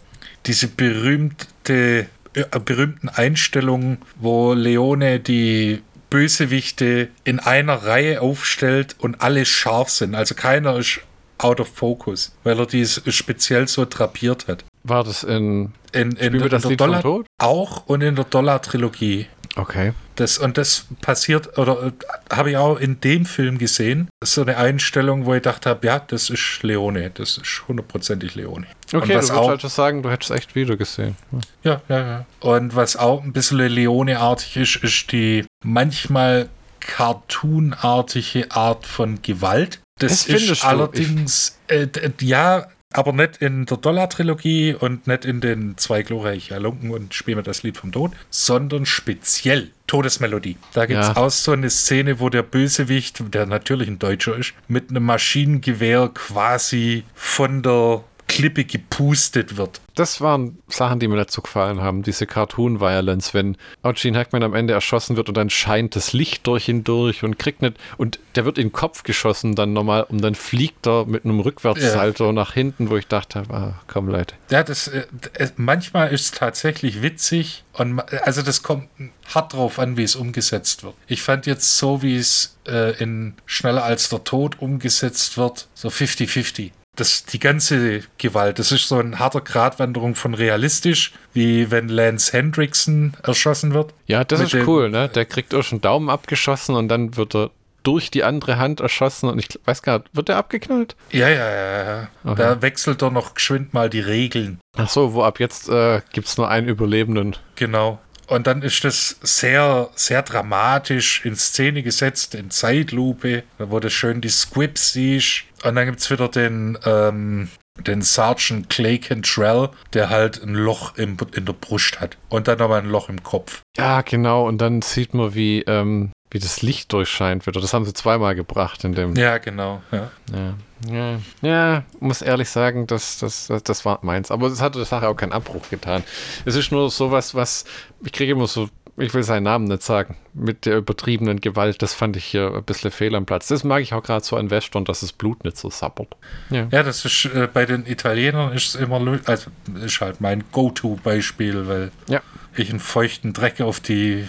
[0.46, 9.44] diese berühmte äh, berühmten Einstellungen, wo Leone die Bösewichte in einer Reihe aufstellt und alle
[9.44, 10.14] scharf sind.
[10.14, 11.00] Also keiner ist
[11.38, 14.64] out of focus, weil er dies speziell so drapiert hat.
[14.84, 17.26] War das in In, in, in das der Lied Dollar Tod?
[17.38, 19.26] auch und in der Dollar-Trilogie.
[19.58, 19.92] Okay.
[20.14, 21.92] Das, und das passiert, oder
[22.32, 25.98] habe ich auch in dem Film gesehen, so eine Einstellung, wo ich gedacht habe, ja,
[25.98, 28.66] das ist Leone, das ist hundertprozentig Leone.
[28.92, 31.16] Okay, du was würdest auch, also sagen, du hättest echt wieder gesehen.
[31.64, 32.26] ja, ja, ja.
[32.40, 36.48] Und was auch ein bisschen Leone-artig ist, ist die manchmal
[36.80, 39.80] cartoonartige Art von Gewalt.
[39.98, 41.88] Das, Das ist allerdings, äh,
[42.20, 47.36] ja, aber nicht in der Dollar-Trilogie und nicht in den zwei glorreichen Halunken und Spiel
[47.36, 50.56] mir das Lied vom Tod, sondern speziell Todesmelodie.
[50.72, 51.16] Da gibt es Ja.
[51.16, 56.10] auch so eine Szene, wo der Bösewicht, der natürlich ein Deutscher ist, mit einem Maschinengewehr
[56.14, 59.80] quasi von der Klippe gepustet wird.
[59.94, 62.04] Das waren Sachen, die mir so gefallen haben.
[62.04, 63.56] Diese Cartoon-Violence, wenn
[63.94, 67.38] Gene Hackman am Ende erschossen wird und dann scheint das Licht durch ihn durch und
[67.38, 67.76] kriegt nicht.
[67.96, 71.40] Und der wird in den Kopf geschossen dann nochmal und dann fliegt er mit einem
[71.40, 74.36] Rückwärtssalto nach hinten, wo ich dachte, ah, komm Leute.
[74.50, 78.88] Ja, das, äh, äh, manchmal ist es tatsächlich witzig und also das kommt
[79.34, 80.94] hart drauf an, wie es umgesetzt wird.
[81.06, 85.88] Ich fand jetzt so, wie es äh, in Schneller als der Tod umgesetzt wird, so
[85.88, 86.70] 50-50.
[86.98, 92.32] Das, die ganze Gewalt, das ist so eine harte Gratwanderung von realistisch, wie wenn Lance
[92.32, 93.94] Hendrickson erschossen wird.
[94.06, 95.08] Ja, das ist dem- cool, ne?
[95.08, 97.50] Der kriegt auch schon Daumen abgeschossen und dann wird er
[97.84, 100.96] durch die andere Hand erschossen und ich weiß gar nicht, wird er abgeknallt?
[101.12, 102.08] Ja, ja, ja, ja.
[102.24, 102.36] Okay.
[102.36, 104.58] Da wechselt er noch geschwind mal die Regeln.
[104.76, 107.36] Ach so, wo ab jetzt äh, gibt es nur einen Überlebenden.
[107.54, 108.00] Genau.
[108.28, 114.20] Und dann ist das sehr, sehr dramatisch in Szene gesetzt, in Zeitlupe, wo du schön
[114.20, 115.44] die Squibs siehst.
[115.64, 120.96] Und dann gibt es wieder den, ähm, den Sergeant Clay Cantrell, der halt ein Loch
[120.96, 122.18] im, in der Brust hat.
[122.28, 123.62] Und dann aber ein Loch im Kopf.
[123.78, 124.46] Ja, genau.
[124.46, 127.62] Und dann sieht man, wie, ähm, wie das Licht durchscheint wieder.
[127.62, 129.16] Das haben sie zweimal gebracht in dem.
[129.16, 129.82] Ja, genau.
[129.90, 130.10] Ja.
[130.32, 130.54] Ja,
[130.90, 134.30] ja, ja muss ehrlich sagen, das, das, das, das war meins.
[134.30, 136.04] Aber es hat der Sache auch keinen Abbruch getan.
[136.44, 137.64] Es ist nur sowas, was
[138.04, 141.82] ich kriege immer so, ich will seinen Namen nicht sagen, mit der übertriebenen Gewalt.
[141.82, 143.46] Das fand ich hier ein bisschen fehl am Platz.
[143.46, 146.16] Das mag ich auch gerade so an Western, dass das Blut nicht so sappert.
[146.50, 146.66] Ja.
[146.72, 149.50] Ja, das ist äh, bei den Italienern ist es immer, also
[149.82, 152.22] ist halt mein Go-To-Beispiel, weil Ja.
[152.56, 154.26] ich einen feuchten Dreck auf die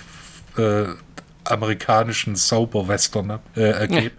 [0.58, 0.86] äh,
[1.46, 4.12] amerikanischen Sauberwestern äh, ergebe.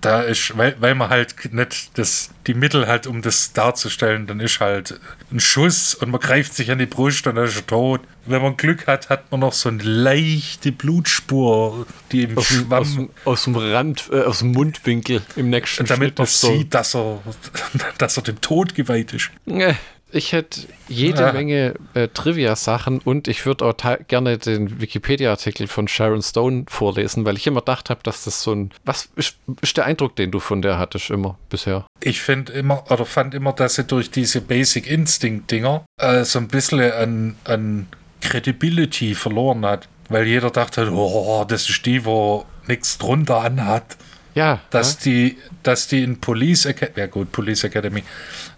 [0.00, 4.40] Da ist, weil, weil man halt nicht das, die Mittel hat, um das darzustellen, dann
[4.40, 7.66] ist halt ein Schuss und man greift sich an die Brust und dann ist er
[7.66, 8.00] tot.
[8.26, 12.66] Wenn man Glück hat, hat man noch so eine leichte Blutspur, die im Aus dem,
[12.66, 16.26] Schwamm, aus, dem, aus dem Rand, äh, aus dem Mundwinkel im nächsten damit Schnitt man
[16.26, 16.52] so.
[16.52, 17.22] sieht, dass er,
[17.98, 19.30] dass er dem Tod geweiht ist.
[19.46, 19.74] Äh,
[20.12, 21.32] Ich hätte jede Ja.
[21.32, 23.74] Menge äh, Trivia-Sachen und ich würde auch
[24.08, 28.52] gerne den Wikipedia-Artikel von Sharon Stone vorlesen, weil ich immer gedacht habe, dass das so
[28.52, 28.70] ein.
[28.84, 31.86] Was ist, ist der Eindruck, den du von der hattest immer bisher?
[32.00, 36.48] Ich finde immer, oder fand immer, dass sie durch diese Basic Instinct-Dinger äh, so ein
[36.48, 37.86] bisschen an, an
[38.20, 39.88] Credibility verloren hat.
[40.08, 43.96] Weil jeder dachte, oh, das ist die, wo nichts drunter anhat.
[44.34, 48.04] Ja, Dass die, dass die in Police Academy, ja gut, Police Academy,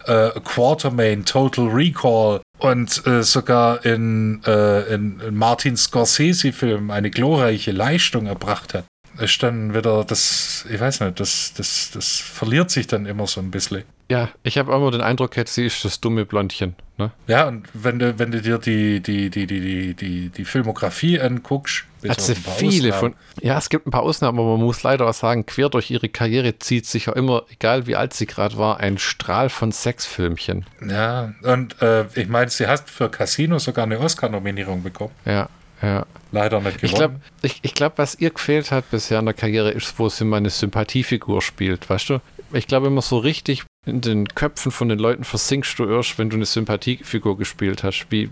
[0.05, 7.71] äh, Quartermain, Total Recall und äh, sogar in, äh, in, in Martin Scorsese-Film eine glorreiche
[7.71, 8.85] Leistung erbracht hat.
[9.19, 13.41] Ist dann wieder das, ich weiß nicht, das, das, das verliert sich dann immer so
[13.41, 13.83] ein bisschen.
[14.09, 16.75] ja, ich habe immer den Eindruck, jetzt sie ist das dumme Blondchen.
[16.97, 17.11] Ne?
[17.27, 21.19] Ja, und wenn du, wenn du dir die, die, die, die, die, die, die Filmografie
[21.19, 23.43] anguckst, Hat sie viele Ausnahmen, von.
[23.43, 26.09] Ja, es gibt ein paar Ausnahmen, aber man muss leider auch sagen, quer durch ihre
[26.09, 30.65] Karriere zieht sich ja immer, egal wie alt sie gerade war, ein Strahl von Sexfilmchen.
[30.87, 35.13] Ja, und äh, ich meine, sie hat für Casino sogar eine Oscar-Nominierung bekommen.
[35.25, 35.49] Ja,
[35.83, 36.05] ja.
[36.31, 37.21] Leider nicht Ich glaube, gewonnen.
[37.43, 40.37] ich, ich glaub, was ihr gefehlt hat bisher in der Karriere, ist, wo sie mal
[40.37, 42.19] eine Sympathiefigur spielt, weißt du?
[42.53, 46.29] Ich glaube immer so richtig in den Köpfen von den Leuten versinkst du erst, wenn
[46.29, 48.29] du eine Sympathiefigur gespielt hast, wie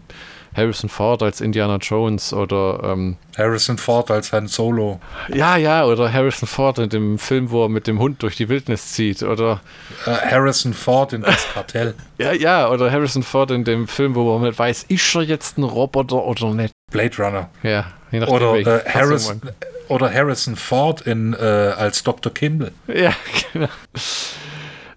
[0.56, 5.00] Harrison Ford als Indiana Jones oder ähm, Harrison Ford als Han Solo.
[5.34, 8.50] ja, ja, oder Harrison Ford in dem Film, wo er mit dem Hund durch die
[8.50, 9.62] Wildnis zieht, oder
[10.06, 11.94] Äh, Harrison Ford in das Kartell.
[12.18, 15.58] ja, ja, oder Harrison Ford in dem Film, wo man nicht weiß, ist er jetzt
[15.58, 16.74] ein Roboter oder nicht?
[16.92, 17.50] Blade Runner.
[17.64, 19.42] Ja, je nachdem, Oder, äh, Harrison,
[19.88, 22.34] oder Harrison Ford in, äh, als Dr.
[22.34, 22.72] Kimball.
[22.88, 23.14] Ja,
[23.54, 23.68] genau.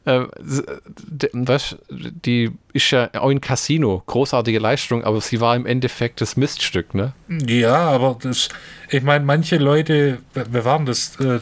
[0.06, 6.20] D- weißt, die ist ja auch in Casino, großartige Leistung, aber sie war im Endeffekt
[6.20, 7.14] das Miststück, ne?
[7.28, 8.48] Ja, aber das,
[8.90, 11.40] ich meine, manche Leute, wir waren das, äh,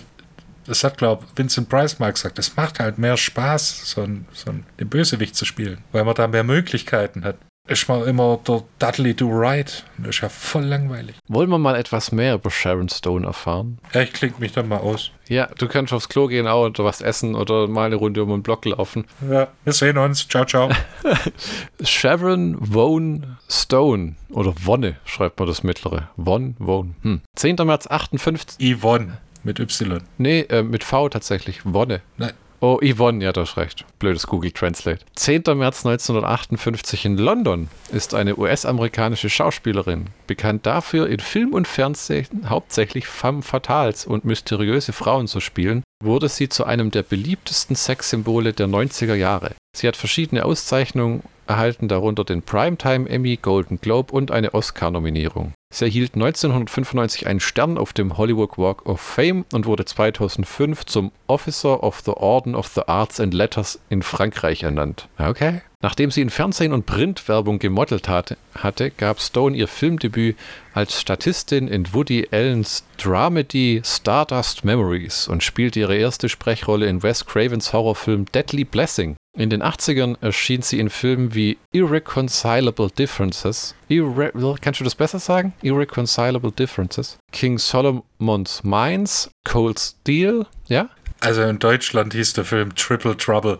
[0.66, 4.51] das hat, glaube Vincent Price mal gesagt, das macht halt mehr Spaß, so ein, so
[4.51, 7.37] ein, den Bösewicht zu spielen, weil man da mehr Möglichkeiten hat.
[7.68, 9.85] Ist mal immer der Dudley Do Right.
[9.98, 11.14] Das ist ja voll langweilig.
[11.29, 13.79] Wollen wir mal etwas mehr über Sharon Stone erfahren?
[13.94, 15.12] Ja, ich klinge mich dann mal aus.
[15.29, 18.31] Ja, du kannst aufs Klo gehen auch oder was essen oder mal eine Runde um
[18.31, 19.07] den Block laufen.
[19.31, 20.27] Ja, wir sehen uns.
[20.27, 20.70] Ciao, ciao.
[21.85, 26.09] Sharon Vaughn Stone oder Wonne schreibt man das mittlere.
[26.16, 26.96] Von Vaughn.
[27.03, 27.20] Hm.
[27.37, 27.57] 10.
[27.64, 28.77] März 58.
[28.77, 30.03] Yvonne mit Y.
[30.18, 31.61] Nee, äh, mit V tatsächlich.
[31.64, 32.01] Wonne.
[32.16, 32.33] Nein.
[32.64, 33.85] Oh, Yvonne, ja, du hast recht.
[33.98, 35.01] Blödes Google Translate.
[35.16, 35.42] 10.
[35.57, 43.09] März 1958 in London ist eine US-amerikanische Schauspielerin, bekannt dafür, in Film und Fernsehen hauptsächlich
[43.09, 48.68] femme fatales und mysteriöse Frauen zu spielen, wurde sie zu einem der beliebtesten Sexsymbole der
[48.68, 49.57] 90er Jahre.
[49.77, 55.52] Sie hat verschiedene Auszeichnungen erhalten, darunter den Primetime Emmy, Golden Globe und eine Oscar-Nominierung.
[55.72, 61.12] Sie erhielt 1995 einen Stern auf dem Hollywood Walk of Fame und wurde 2005 zum
[61.28, 65.09] Officer of the Order of the Arts and Letters in Frankreich ernannt.
[65.18, 65.62] Okay.
[65.81, 70.37] Nachdem sie in Fernsehen und Printwerbung gemodelt hatte, hatte, gab Stone ihr Filmdebüt
[70.74, 77.24] als Statistin in Woody Allens Dramedy Stardust Memories und spielte ihre erste Sprechrolle in Wes
[77.24, 79.16] Cravens Horrorfilm Deadly Blessing.
[79.35, 83.75] In den 80ern erschien sie in Filmen wie Irreconcilable Differences.
[83.88, 85.55] Irre kannst du das besser sagen?
[85.62, 87.18] Irreconcilable Differences.
[87.33, 89.31] King Solomon's Mines.
[89.45, 90.47] Cold Steel.
[90.68, 90.90] Ja?
[91.21, 93.59] Also in Deutschland hieß der Film Triple Trouble.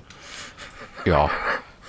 [1.07, 1.31] Ja.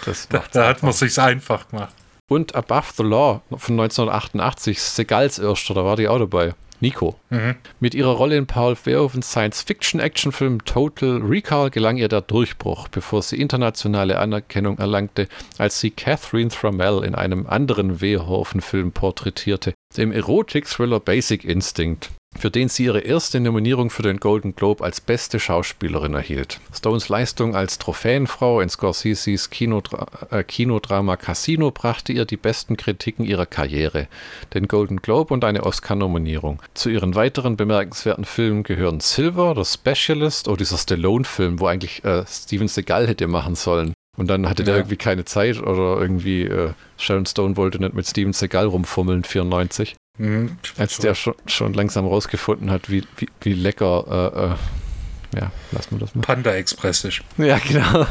[0.06, 1.94] Das Da, da hat man sich's einfach gemacht.
[2.30, 6.54] Und Above the Law von 1988, Segals erster, da war die auch dabei.
[6.84, 7.16] Nico.
[7.30, 7.56] Mhm.
[7.80, 13.40] Mit ihrer Rolle in Paul Verhoevens Science-Fiction-Actionfilm Total Recall gelang ihr der Durchbruch, bevor sie
[13.40, 21.46] internationale Anerkennung erlangte, als sie Catherine Thramell in einem anderen Verhoeven-Film porträtierte, dem Erotik-Thriller Basic
[21.46, 22.12] Instinct,
[22.44, 26.60] für den sie ihre erste Nominierung für den Golden Globe als beste Schauspielerin erhielt.
[26.76, 33.24] Stones Leistung als Trophäenfrau in Scorseses Kinodra äh, Kinodrama Casino brachte ihr die besten Kritiken
[33.24, 34.10] ihrer Karriere,
[34.54, 36.62] den Golden Globe und eine Oscar-Nominierung.
[36.74, 42.26] Zu ihren weiteren bemerkenswerten Filmen gehören Silver, The Specialist oder dieser Stallone-Film, wo eigentlich äh,
[42.28, 43.94] Steven Seagal hätte machen sollen.
[44.18, 44.80] Und dann hatte der Ja.
[44.82, 49.96] irgendwie keine Zeit oder irgendwie äh, Sharon Stone wollte nicht mit Steven Seagal rumfummeln, 94.
[50.18, 50.58] Mhm.
[50.78, 54.56] Als der schon, schon langsam rausgefunden hat, wie, wie, wie lecker, äh, äh,
[55.40, 56.22] ja, lassen wir das mal.
[56.22, 57.22] Panda Express ist.
[57.38, 58.06] Ja, genau.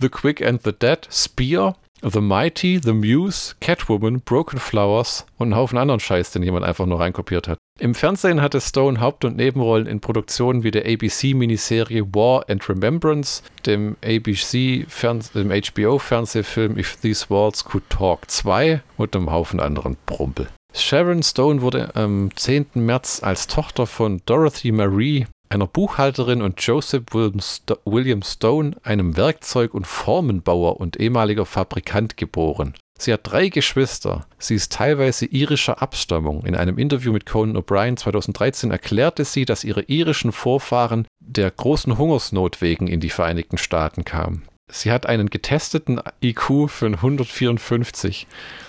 [0.00, 5.56] The Quick and the Dead, Spear, The Mighty, The Muse, Catwoman, Broken Flowers und einen
[5.56, 7.58] Haufen anderen Scheiß, den jemand einfach nur reinkopiert hat.
[7.78, 13.42] Im Fernsehen hatte Stone Haupt- und Nebenrollen in Produktionen wie der ABC-Miniserie War and Remembrance,
[13.66, 20.48] dem ABC-HBO-Fernsehfilm If These Walls Could Talk 2 und einem Haufen anderen Brumpel.
[20.78, 22.66] Sharon Stone wurde am 10.
[22.74, 29.86] März als Tochter von Dorothy Marie einer Buchhalterin und Joseph William Stone, einem Werkzeug- und
[29.86, 32.74] Formenbauer und ehemaliger Fabrikant, geboren.
[32.98, 34.26] Sie hat drei Geschwister.
[34.38, 36.44] Sie ist teilweise irischer Abstammung.
[36.44, 41.98] In einem Interview mit Conan O'Brien 2013 erklärte sie, dass ihre irischen Vorfahren der großen
[41.98, 44.42] Hungersnot wegen in die Vereinigten Staaten kamen.
[44.68, 48.26] Sie hat einen getesteten IQ von 154.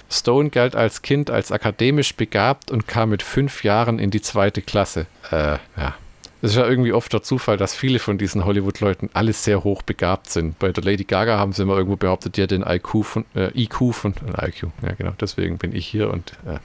[0.10, 4.62] Stone galt als Kind als akademisch begabt und kam mit fünf Jahren in die zweite
[4.62, 5.07] Klasse.
[5.31, 5.95] Äh, ja.
[6.41, 9.82] Es ist ja irgendwie oft der Zufall, dass viele von diesen Hollywood-Leuten alle sehr hoch
[9.82, 10.60] begabt sind.
[10.60, 13.50] Bei der Lady Gaga haben sie immer irgendwo behauptet, die hat den IQ von, äh,
[13.60, 16.60] IQ von, äh, IQ, ja genau, deswegen bin ich hier und äh,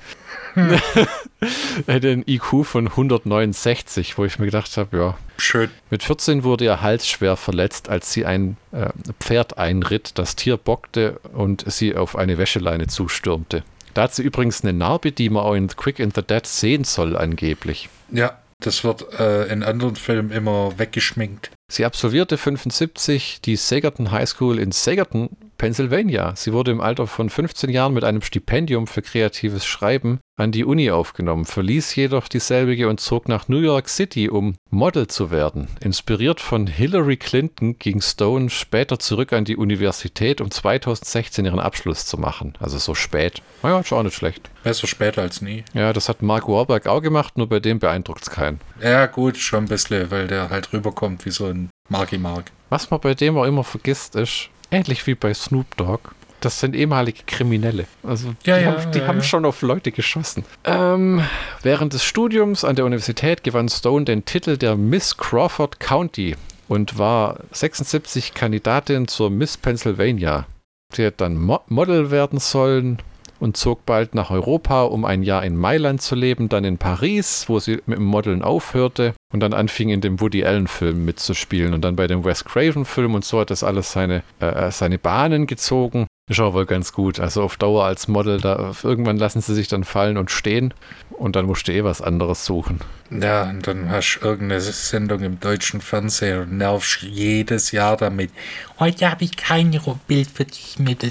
[2.00, 5.18] den IQ von 169, wo ich mir gedacht habe, ja.
[5.38, 5.70] Schön.
[5.88, 10.58] Mit 14 wurde ihr Hals schwer verletzt, als sie ein äh, Pferd einritt, das Tier
[10.58, 13.64] bockte und sie auf eine Wäscheleine zustürmte.
[13.94, 16.84] Da hat sie übrigens eine Narbe, die man auch in Quick and the Dead sehen
[16.84, 17.88] soll, angeblich.
[18.10, 21.50] Ja, das wird äh, in anderen Filmen immer weggeschminkt.
[21.70, 25.30] Sie absolvierte 75 die Sagerton High School in Sagerton,
[25.62, 26.34] Pennsylvania.
[26.34, 30.64] Sie wurde im Alter von 15 Jahren mit einem Stipendium für kreatives Schreiben an die
[30.64, 35.68] Uni aufgenommen, verließ jedoch dieselbige und zog nach New York City, um Model zu werden.
[35.78, 42.06] Inspiriert von Hillary Clinton ging Stone später zurück an die Universität, um 2016 ihren Abschluss
[42.06, 42.54] zu machen.
[42.58, 43.40] Also so spät.
[43.62, 44.50] Naja, ist auch nicht schlecht.
[44.64, 45.62] Besser später als nie.
[45.74, 48.58] Ja, das hat Mark Warburg auch gemacht, nur bei dem beeindruckt es keinen.
[48.82, 52.50] Ja, gut, schon ein bisschen, weil der halt rüberkommt wie so ein Marky Mark.
[52.68, 56.74] Was man bei dem auch immer vergisst, ist, ähnlich wie bei Snoop Dogg, das sind
[56.74, 57.86] ehemalige Kriminelle.
[58.02, 60.44] Also ja, die, ja, haben, die ja, haben schon auf Leute geschossen.
[60.64, 61.22] Ähm,
[61.62, 66.34] während des Studiums an der Universität gewann Stone den Titel der Miss Crawford County
[66.68, 70.46] und war 76 Kandidatin zur Miss Pennsylvania.
[70.92, 72.98] Sie hat dann Mo Model werden sollen
[73.42, 77.46] und zog bald nach Europa, um ein Jahr in Mailand zu leben, dann in Paris,
[77.48, 81.82] wo sie mit dem Modeln aufhörte und dann anfing in dem Woody Allen-Film mitzuspielen und
[81.82, 86.06] dann bei dem Wes Craven-Film und so hat das alles seine, äh, seine Bahnen gezogen.
[86.30, 87.18] Ist auch wohl ganz gut.
[87.18, 90.72] Also auf Dauer als Model, da irgendwann lassen sie sich dann fallen und stehen
[91.10, 92.78] und dann musst du eh was anderes suchen.
[93.10, 98.30] Ja, und dann hast du irgendeine Sendung im deutschen Fernsehen und nervst jedes Jahr damit.
[98.78, 99.76] Heute habe ich kein
[100.06, 101.02] Bild für dich mit.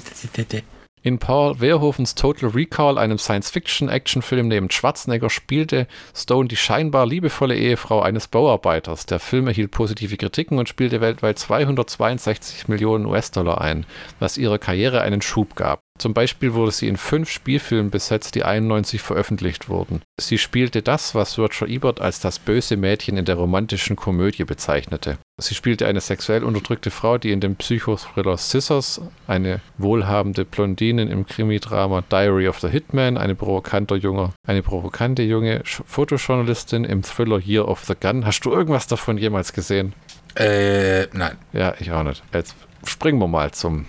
[1.04, 8.02] In Paul Verhoevens Total Recall, einem Science-Fiction-Actionfilm neben Schwarzenegger, spielte Stone die scheinbar liebevolle Ehefrau
[8.04, 9.08] eines Bauarbeiters.
[9.08, 13.88] Der Film erhielt positive Kritiken und spielte weltweit 262 Millionen US-Dollar ein,
[14.20, 15.82] was ihrer Karriere einen Schub gab.
[16.02, 20.02] Zum Beispiel wurde sie in fünf Spielfilmen besetzt, die 91 veröffentlicht wurden.
[20.20, 25.20] Sie spielte das, was Roger Ebert als das böse Mädchen in der romantischen Komödie bezeichnete.
[25.40, 31.28] Sie spielte eine sexuell unterdrückte Frau, die in dem Psychothriller Scissors, eine wohlhabende Blondine im
[31.28, 37.68] Krimidrama Diary of the Hitman, eine provokante junge, eine provokante junge Fotojournalistin im Thriller Year
[37.68, 38.26] of the Gun.
[38.26, 39.94] Hast du irgendwas davon jemals gesehen?
[40.34, 41.38] Äh, nein.
[41.54, 42.24] Ja, ich auch nicht.
[42.34, 43.86] Jetzt springen wir mal zum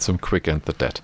[0.00, 1.02] zum Quick and the Dead.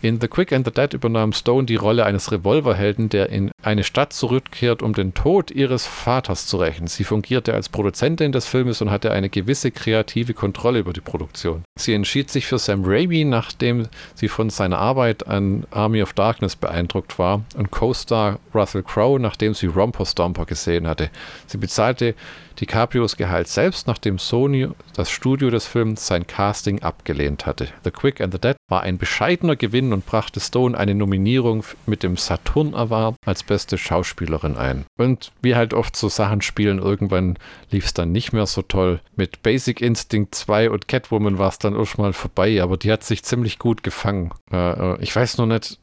[0.00, 3.84] In The Quick and the Dead übernahm Stone die Rolle eines Revolverhelden, der in eine
[3.84, 6.86] Stadt zurückkehrt, um den Tod ihres Vaters zu rächen.
[6.86, 11.64] Sie fungierte als Produzentin des Filmes und hatte eine gewisse kreative Kontrolle über die Produktion.
[11.78, 16.56] Sie entschied sich für Sam Raimi, nachdem sie von seiner Arbeit an Army of Darkness
[16.56, 21.10] beeindruckt war, und Co-Star Russell Crowe, nachdem sie Romper Stomper gesehen hatte.
[21.46, 22.14] Sie bezahlte
[22.60, 27.68] DiCaprios Gehalt selbst, nachdem Sony, das Studio des Films, sein Casting abgelehnt hatte.
[27.84, 32.02] The Quick and the Dead war ein bescheidener Gewinn und brachte Stone eine Nominierung mit
[32.02, 34.84] dem Saturn Award als beste Schauspielerin ein.
[34.98, 37.38] Und wie halt oft so Sachen spielen, irgendwann
[37.70, 39.00] lief es dann nicht mehr so toll.
[39.16, 42.90] Mit Basic Instinct 2 und Catwoman war es dann auch schon mal vorbei, aber die
[42.90, 44.32] hat sich ziemlich gut gefangen.
[44.52, 45.78] Äh, ich weiß noch nicht,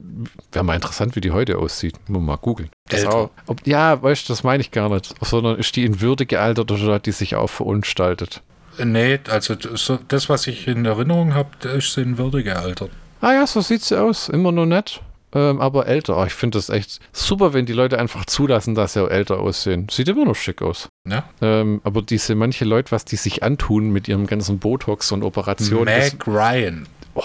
[0.51, 1.95] wäre mal interessant, wie die heute aussieht.
[2.09, 2.69] Muss mal googeln.
[3.08, 5.15] Auch, ob, ja, weißt du, das meine ich gar nicht.
[5.21, 8.44] Sondern ist die in Würde gealtert oder hat die sich auch verunstaltet?
[8.83, 12.92] Nee, also so, das, was ich in Erinnerung habe, ist sie in Würde gealtert.
[13.21, 14.29] Ah ja, so sieht sie aus.
[14.29, 15.02] Immer noch nett,
[15.33, 16.17] ähm, aber älter.
[16.17, 19.40] Oh, ich finde das echt super, wenn die Leute einfach zulassen, dass sie auch älter
[19.40, 19.88] aussehen.
[19.90, 20.88] Sieht immer noch schick aus.
[21.10, 21.23] Ja.
[21.42, 25.86] Ähm, aber diese manche Leute, was die sich antun mit ihrem ganzen Botox und Operationen.
[25.86, 26.88] Meg Ryan.
[27.15, 27.23] Oh,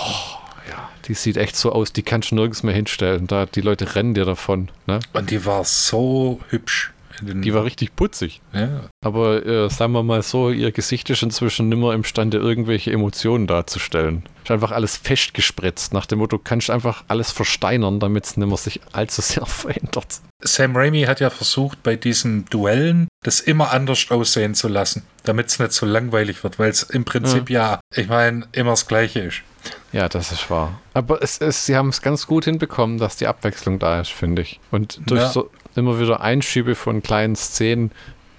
[1.10, 3.26] die sieht echt so aus, die kannst du nirgends mehr hinstellen.
[3.26, 4.68] Da, die Leute rennen dir davon.
[4.86, 5.00] Ne?
[5.12, 8.40] Und die war so hübsch Die war richtig putzig.
[8.54, 8.88] ja.
[9.04, 14.22] Aber äh, sagen wir mal so, ihr Gesicht ist inzwischen nimmer imstande, irgendwelche Emotionen darzustellen.
[14.44, 18.80] Ist einfach alles festgespritzt, nach dem Motto, kannst einfach alles versteinern, damit es nimmer sich
[18.92, 20.20] allzu sehr verändert.
[20.42, 25.48] Sam Raimi hat ja versucht, bei diesen Duellen das immer anders aussehen zu lassen, damit
[25.48, 29.20] es nicht so langweilig wird, weil es im Prinzip ja, ich meine, immer das Gleiche
[29.20, 29.42] ist.
[29.92, 30.80] Ja, das ist wahr.
[30.94, 34.42] Aber es, es, sie haben es ganz gut hinbekommen, dass die Abwechslung da ist, finde
[34.42, 34.60] ich.
[34.70, 35.28] Und durch Ja.
[35.28, 37.90] so immer wieder Einschübe von kleinen Szenen.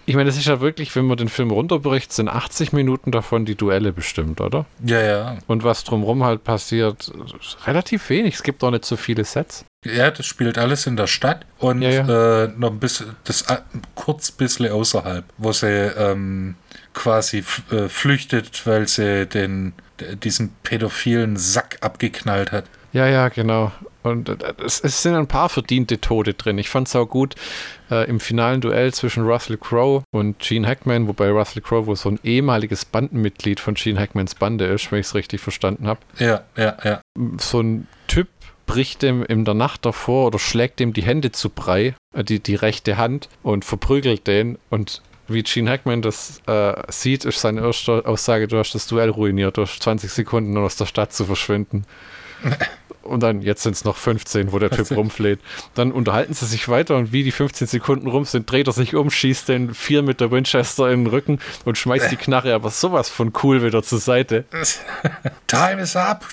[0.06, 3.46] Ich meine, das ist ja wirklich, wenn man den Film runterbricht, sind 80 Minuten davon
[3.46, 4.66] die Duelle bestimmt, oder?
[4.84, 5.38] Ja, ja.
[5.48, 8.36] Und was drumherum halt passiert, ist relativ wenig.
[8.36, 9.64] Es gibt auch nicht so viele Sets.
[9.86, 12.44] Ja, das spielt alles in der Stadt und Ja, ja.
[12.46, 13.58] Äh, noch ein bisschen, das äh,
[13.96, 16.56] kurz ein bisschen außerhalb, wo sie ähm,
[16.94, 19.74] quasi äh, flüchtet, weil sie den,
[20.16, 22.66] diesen pädophilen Sack abgeknallt hat.
[22.94, 23.72] Ja, ja, genau.
[24.04, 26.58] Und äh, es, es sind ein paar verdiente Tode drin.
[26.58, 27.36] Ich fand es auch gut
[27.90, 32.10] äh, im finalen Duell zwischen Russell Crowe und Gene Hackman, wobei Russell Crowe wohl so
[32.10, 36.02] ein ehemaliges Bandenmitglied von Gene Hackmans Bande ist, wenn ich es richtig verstanden habe.
[36.18, 37.02] Ja, ja, ja.
[37.40, 38.28] So ein Typ
[38.66, 42.40] bricht dem in der Nacht davor oder schlägt dem die Hände zu Brei, äh, die,
[42.40, 44.58] die rechte Hand, und verprügelt den.
[44.70, 49.10] Und wie Gene Hackman das äh, sieht, ist seine erste Aussage, du hast das Duell
[49.10, 51.86] ruiniert, durch 20 Sekunden aus der Stadt zu verschwinden.
[53.04, 55.40] Und dann, jetzt sind es noch 15, wo der Typ rumfleht.
[55.74, 58.96] Dann unterhalten sie sich weiter und wie die 15 Sekunden rum sind, dreht er sich
[58.96, 62.70] um, schießt den vier mit der Winchester in den Rücken und schmeißt die Knarre aber
[62.70, 64.46] sowas von cool wieder zur Seite.
[65.48, 66.26] Time is up.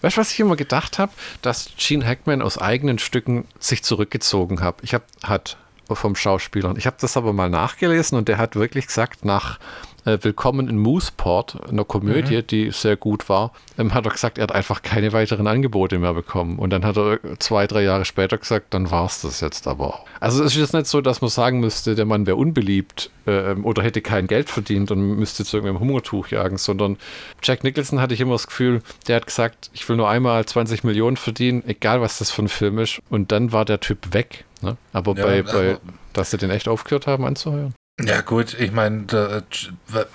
[0.00, 1.12] Weißt du, was ich immer gedacht habe?
[1.42, 4.76] Dass Gene Hackman aus eigenen Stücken sich zurückgezogen hat.
[4.82, 5.58] Ich habe hat
[5.90, 6.76] vom Schauspielern.
[6.76, 9.58] Ich habe das aber mal nachgelesen und der hat wirklich gesagt, nach
[10.04, 14.44] äh, Willkommen in Mooseport, einer Komödie, die sehr gut war, ähm, hat er gesagt, er
[14.44, 16.58] hat einfach keine weiteren Angebote mehr bekommen.
[16.58, 19.86] Und dann hat er zwei, drei Jahre später gesagt, dann war es das jetzt aber
[19.86, 20.06] auch.
[20.20, 23.64] Also es ist jetzt nicht so, dass man sagen müsste, der Mann wäre unbeliebt ähm,
[23.64, 26.96] oder hätte kein Geld verdient und müsste zu irgendeinem Hungertuch jagen, sondern
[27.42, 30.84] Jack Nicholson hatte ich immer das Gefühl, der hat gesagt, ich will nur einmal 20
[30.84, 33.00] Millionen verdienen, egal was das für ein Film ist.
[33.10, 34.44] Und dann war der Typ weg.
[34.60, 34.76] Ne?
[34.92, 35.78] Aber Ja, bei, bei,
[36.12, 37.74] dass sie den echt aufgehört haben anzuheuern.
[38.00, 39.06] Ja, gut, ich meine,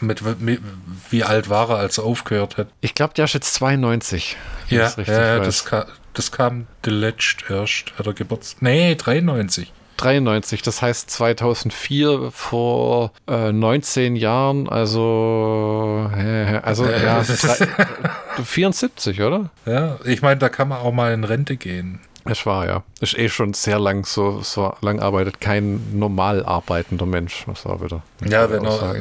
[0.02, 0.62] mit, mit,
[1.10, 2.68] wie alt war er, als er aufgehört hat?
[2.82, 4.36] Ich glaube, der ist jetzt 92.
[4.70, 8.62] wenn Ja, ja das, kam, das kam letzt erst, hat er Geburtstag.
[8.62, 9.72] Nee, 93.
[9.96, 17.68] 93, das heißt 2004 vor äh, 19 Jahren, also, äh, also Äh, ja, das drei,
[18.44, 19.50] 74, oder?
[19.66, 22.00] Ja, ich meine, da kann man auch mal in Rente gehen.
[22.30, 22.84] Es war ja.
[23.02, 27.46] Ist eh schon sehr lang, so, so lang arbeitet kein normal arbeitender Mensch.
[27.48, 28.02] Das war wieder.
[28.26, 28.96] Ja, wenn er,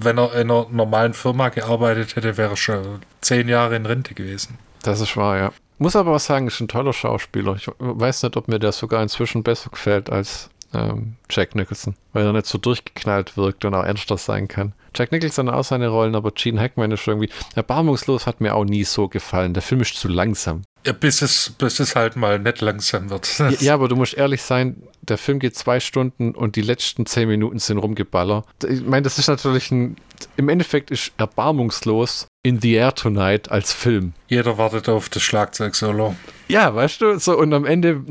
[0.00, 4.14] wenn er in einer normalen Firma gearbeitet hätte, wäre er schon zehn Jahre in Rente
[4.14, 4.58] gewesen.
[4.82, 5.52] Das ist wahr, ja.
[5.78, 7.56] Muss aber auch sagen, ist ein toller Schauspieler.
[7.56, 12.24] Ich weiß nicht, ob mir der sogar inzwischen besser gefällt als ähm, Jack Nicholson, weil
[12.24, 14.72] er nicht so durchgeknallt wirkt und auch ernster sein kann.
[14.94, 18.64] Jack Nicholson hat auch seine Rollen, aber Gene Hackman ist irgendwie erbarmungslos, hat mir auch
[18.64, 19.52] nie so gefallen.
[19.52, 20.62] Der Film ist zu langsam.
[20.86, 23.38] Ja, bis, es, bis es halt mal nicht langsam wird.
[23.38, 27.06] Ja, ja, aber du musst ehrlich sein, der Film geht zwei Stunden und die letzten
[27.06, 28.44] zehn Minuten sind rumgeballer.
[28.66, 29.96] Ich meine, das ist natürlich ein,
[30.36, 34.12] im Endeffekt ist erbarmungslos In the Air Tonight als Film.
[34.28, 36.14] Jeder wartet auf das Schlagzeug-Solo.
[36.46, 38.04] Ja, weißt du, so und am Ende,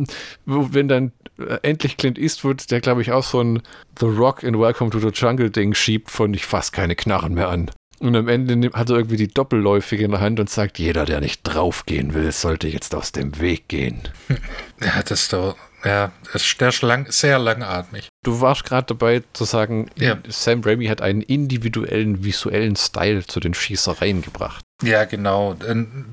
[0.45, 3.61] wenn dann äh, endlich Clint Eastwood, der glaube ich auch so ein
[3.99, 7.47] The Rock in Welcome to the Jungle Ding schiebt von ich fass keine Knarren mehr
[7.49, 7.71] an.
[7.99, 11.21] Und am Ende hat er irgendwie die Doppelläufige in der Hand und sagt, jeder, der
[11.21, 14.01] nicht draufgehen will, sollte jetzt aus dem Weg gehen.
[14.81, 18.09] Ja, das ist doch, ja, das ist, lang, sehr langatmig.
[18.25, 20.17] Du warst gerade dabei zu sagen, Ja.
[20.27, 24.65] Sam Raimi hat einen individuellen visuellen Style zu den Schießereien gebracht.
[24.83, 25.55] Ja, genau.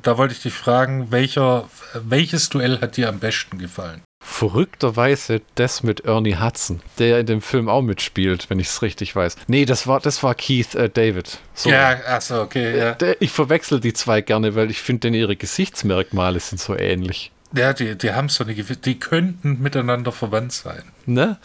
[0.02, 4.02] Da wollte ich dich fragen, welcher, welches Duell hat dir am besten gefallen?
[4.24, 9.16] Verrückterweise das mit Ernie Hudson, der in dem Film auch mitspielt, wenn ich es richtig
[9.16, 9.36] weiß.
[9.48, 11.38] Nee, das war, das war Keith äh, David.
[11.54, 11.70] So.
[11.70, 12.92] Ja, achso, okay, ja.
[12.94, 17.32] Der, ich verwechsel die zwei gerne, weil ich finde, denn ihre Gesichtsmerkmale sind so ähnlich.
[17.54, 20.84] Ja, die, die haben so eine gewisse, die könnten miteinander verwandt sein.
[21.04, 21.36] Ne?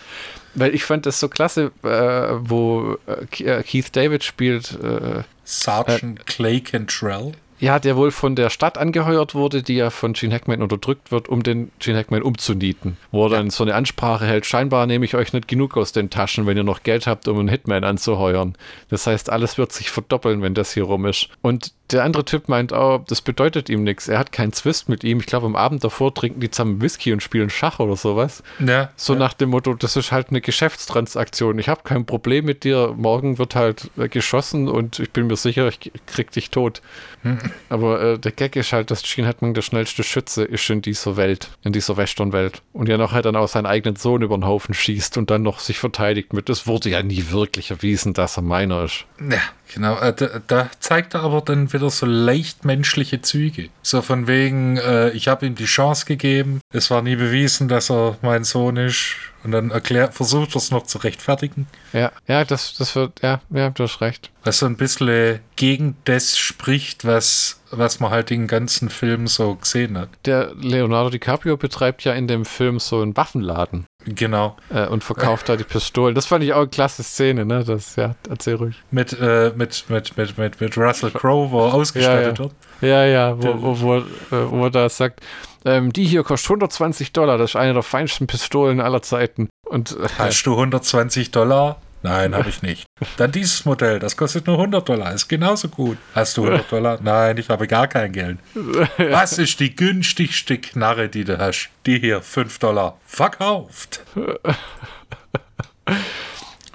[0.54, 6.26] Weil ich fand das so klasse, äh, wo äh, äh, Keith David spielt, äh, Sergeant
[6.26, 7.34] Clay Cantrell.
[7.60, 11.28] Ja, der wohl von der Stadt angeheuert wurde, die ja von Gene Hackman unterdrückt wird,
[11.28, 12.98] um den Gene Hackman umzunieten.
[13.12, 16.10] Wo er dann so eine Ansprache hält, scheinbar nehme ich euch nicht genug aus den
[16.10, 18.56] Taschen, wenn ihr noch Geld habt, um einen Hitman anzuheuern.
[18.90, 21.30] Das heißt, alles wird sich verdoppeln, wenn das hier rum ist.
[21.42, 24.08] Und der andere Typ meint auch, das bedeutet ihm nichts.
[24.08, 25.20] Er hat keinen Zwist mit ihm.
[25.20, 28.44] Ich glaube, am Abend davor trinken die zusammen Whisky und spielen Schach oder sowas.
[28.60, 29.20] Ja, So ja.
[29.20, 31.60] nach dem Motto, das ist halt eine Geschäftstransaktion.
[31.60, 32.94] Ich habe kein Problem mit dir.
[32.98, 36.82] Morgen wird halt äh, geschossen und ich bin mir sicher, ich krieg dich tot.
[37.24, 37.40] Hm.
[37.70, 41.16] Aber äh, der Gag ist halt, dass Gene Hackman der schnellste Schütze ist in dieser
[41.16, 42.62] Welt, in dieser Western-Welt.
[42.74, 45.44] Und ja noch halt dann auch seinen eigenen Sohn über den Haufen schießt und dann
[45.44, 46.50] noch sich verteidigt mit.
[46.50, 49.06] Das wurde ja nie wirklich erwiesen, dass er meiner ist.
[49.20, 49.40] Ja,
[49.74, 49.98] genau.
[50.00, 53.70] Äh, Da, da zeigt er aber dann wieder so leicht menschliche Züge.
[53.82, 56.62] So von wegen, äh, ich habe ihm die Chance gegeben.
[56.72, 59.16] Es war nie bewiesen, dass er mein Sohn ist.
[59.48, 61.68] Und dann erklärt, versucht er es noch zu rechtfertigen.
[61.94, 64.30] Ja, ja, das, das wird, ja, ja, du hast recht.
[64.44, 69.56] Was so ein bisschen gegen das spricht, was, was man halt den ganzen Film so
[69.56, 70.10] gesehen hat.
[70.26, 73.86] Der Leonardo DiCaprio betreibt ja in dem Film so einen Waffenladen.
[74.04, 74.58] Genau.
[74.70, 76.14] äh, und verkauft da die Pistolen.
[76.14, 77.64] Das fand ich auch eine klasse Szene, ne?
[77.64, 78.76] Das, ja, erzähl ruhig.
[78.92, 82.54] Mit, äh, mit, mit, mit, mit, mit Russell Crowe, wo er ausgestattet Ja, wird.
[82.82, 84.04] Ja, ja, wo, wo, wo, äh,
[84.52, 85.22] wo er da sagt,
[85.66, 89.50] ähm, die hier kostet 120 Dollar, das ist eine der feinsten Pistolen aller Zeiten.
[89.66, 91.82] Und äh, Hast du 120 Dollar?
[92.04, 92.86] Nein, habe ich nicht.
[93.18, 95.98] Dann dieses Modell, das kostet nur 100 Dollar, ist genauso gut.
[96.14, 97.00] Hast du 100 Dollar?
[97.02, 98.38] Nein, ich habe gar kein Geld.
[98.98, 101.70] Was ist die günstigste Knarre, die du hast?
[101.86, 102.98] Die hier, 5 Dollar.
[103.06, 104.02] Verkauft.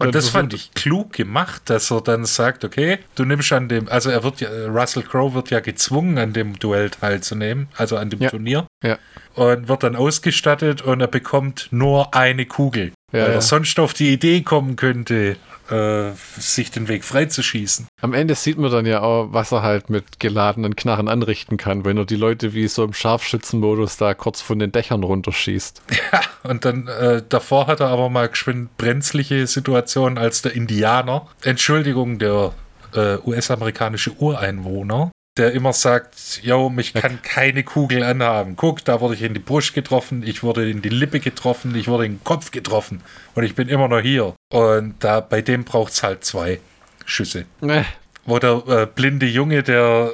[0.07, 3.89] Und das fand ich klug gemacht, dass er dann sagt, okay, du nimmst an dem,
[3.89, 8.11] also er wird ja, Russell Crowe wird ja gezwungen, an dem Duell teilzunehmen, also an
[8.11, 8.31] dem Ja.
[8.31, 8.67] Turnier.
[8.83, 8.99] Ja.
[9.35, 12.93] Und wird dann ausgestattet und er bekommt nur eine Kugel.
[13.13, 15.37] Ja, weil er sonst auf die Idee kommen könnte,
[15.71, 17.87] äh, sich den Weg freizuschießen.
[18.01, 21.85] am Ende sieht man dann ja auch, was er halt mit geladenen Knarren anrichten kann,
[21.85, 25.83] wenn er die Leute wie so im Scharfschützenmodus da kurz von den Dächern runterschießt.
[26.43, 31.29] Und dann äh, davor hat er aber mal geschwind brenzliche Situation als der Indianer.
[31.43, 32.53] Entschuldigung, der
[32.95, 38.57] äh, US-amerikanische Ureinwohner, der immer sagt, yo, mich kann keine Kugel anhaben.
[38.57, 41.89] Guck, da wurde ich in die Brust getroffen, ich wurde in die Lippe getroffen, ich
[41.89, 43.03] wurde in den Kopf getroffen
[43.35, 44.35] und ich bin immer noch hier.
[44.51, 46.61] Und da bei dem braucht es halt zwei
[47.07, 47.47] Schüsse.
[47.61, 47.87] Ne,
[48.27, 50.11] Wo der äh, blinde Junge, der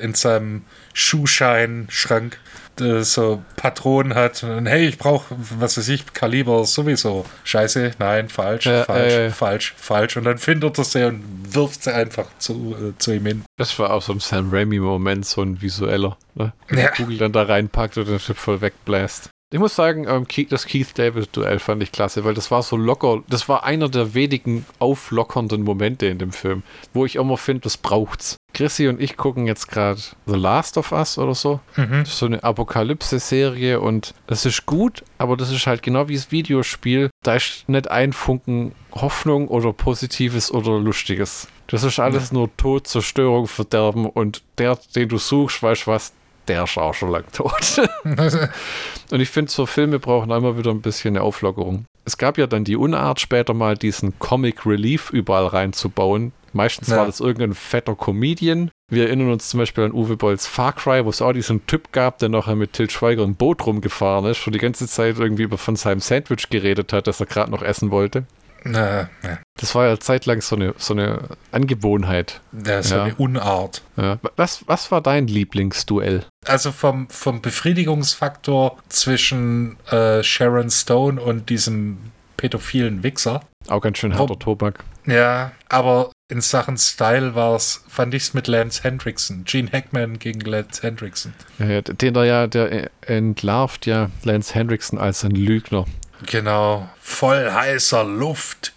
[0.00, 0.62] äh, in seinem
[0.94, 2.38] Schuhscheinschrank
[2.80, 7.24] äh, so Patronen hat und hey, ich brauche, was weiß ich, Kaliber sowieso.
[7.44, 10.16] Scheiße, nein, falsch, Ja, falsch, äh, falsch, falsch.
[10.16, 11.22] Und dann findet er sie und
[11.54, 13.44] wirft sie einfach zu, äh, zu ihm hin.
[13.56, 16.16] das war auch so ein Sam Raimi-Moment, so ein visueller.
[16.34, 16.52] Ne?
[16.68, 16.88] Wenn Ja.
[16.90, 19.30] Kugel dann da reinpackt und Typ voll wegbläst.
[19.52, 22.76] Ich muss sagen, ähm, Keith- das Keith David-Duell fand ich klasse, weil das war so
[22.76, 23.24] locker.
[23.28, 26.62] Das war einer der wenigen auflockernden Momente in dem Film,
[26.94, 28.36] wo ich immer finde, das braucht's.
[28.52, 31.58] Chrissy und ich gucken jetzt gerade The Last of Us oder so.
[31.76, 32.00] Mhm.
[32.00, 36.14] Das ist so eine Apokalypse-Serie und das ist gut, aber das ist halt genau wie
[36.14, 37.10] das Videospiel.
[37.24, 41.48] Da ist nicht ein Funken Hoffnung oder Positives oder Lustiges.
[41.68, 46.12] Das ist alles nur Tod, Zerstörung, Verderben und der, den du suchst, weißt du was,
[46.48, 47.80] der ist auch schon lang tot.
[49.10, 51.84] Und ich finde, so Filme brauchen immer wieder ein bisschen eine Auflockerung.
[52.04, 56.32] Es gab ja dann die Unart, später mal diesen Comic Relief überall reinzubauen.
[56.52, 56.96] Meistens Ja.
[56.98, 58.70] war das irgendein fetter Comedian.
[58.90, 61.92] Wir erinnern uns zum Beispiel an Uwe Bolls Far Cry, wo es auch diesen Typ
[61.92, 65.44] gab, der nachher mit Til Schweiger ein Boot rumgefahren ist und die ganze Zeit irgendwie
[65.44, 68.24] über von seinem Sandwich geredet hat, das er gerade noch essen wollte.
[68.64, 69.38] Na, ja.
[69.60, 71.20] Das war ja zeitlang so eine, so eine
[71.52, 72.40] Angewohnheit.
[72.66, 73.04] Ja, so Ja.
[73.04, 73.82] eine Unart.
[73.96, 74.18] Ja.
[74.36, 76.24] Was, was war dein Lieblingsduell?
[76.46, 81.98] Also vom, vom Befriedigungsfaktor zwischen äh, Sharon Stone und diesem
[82.36, 83.42] pädophilen Wichser.
[83.68, 84.82] Auch ganz schön harter Tobak.
[85.06, 89.44] Ja, aber in Sachen Style war's, fand ich's mit Lance Hendrickson.
[89.44, 91.34] Gene Hackman gegen Lance Hendrickson.
[91.58, 95.84] Ja, ja, den da ja, der entlarvt ja Lance Hendrickson als ein Lügner.
[96.26, 98.72] Genau, voll heißer Luft.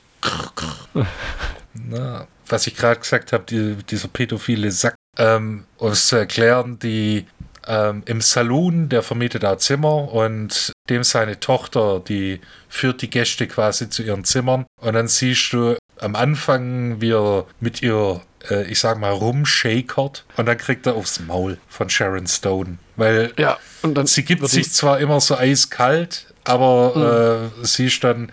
[1.73, 6.79] Na, was ich gerade gesagt habe, die, dieser pädophile Sack, ähm, um es zu erklären,
[6.79, 7.25] die
[7.67, 13.47] ähm, im Saloon, der vermietet da Zimmer und dem seine Tochter, die führt die Gäste
[13.47, 14.65] quasi zu ihren Zimmern.
[14.81, 20.25] Und dann siehst du am Anfang, wie er mit ihr, äh, ich sag mal, rumshakert
[20.37, 24.47] und dann kriegt er aufs Maul von Sharon Stone, weil Ja, und dann Sie gibt
[24.47, 28.31] sich zwar immer so eiskalt, aber äh, sie ist dann,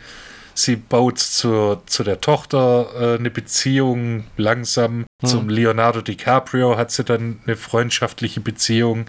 [0.63, 5.07] sie baut zu, zu der Tochter äh, eine Beziehung langsam.
[5.25, 9.07] Zum Leonardo DiCaprio hat sie dann eine freundschaftliche Beziehung.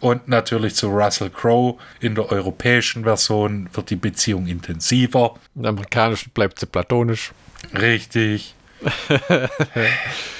[0.00, 1.76] Und natürlich zu Russell Crowe.
[2.00, 5.34] In der europäischen Version wird die Beziehung intensiver.
[5.54, 7.32] im amerikanischen bleibt sie platonisch.
[7.74, 8.54] Richtig.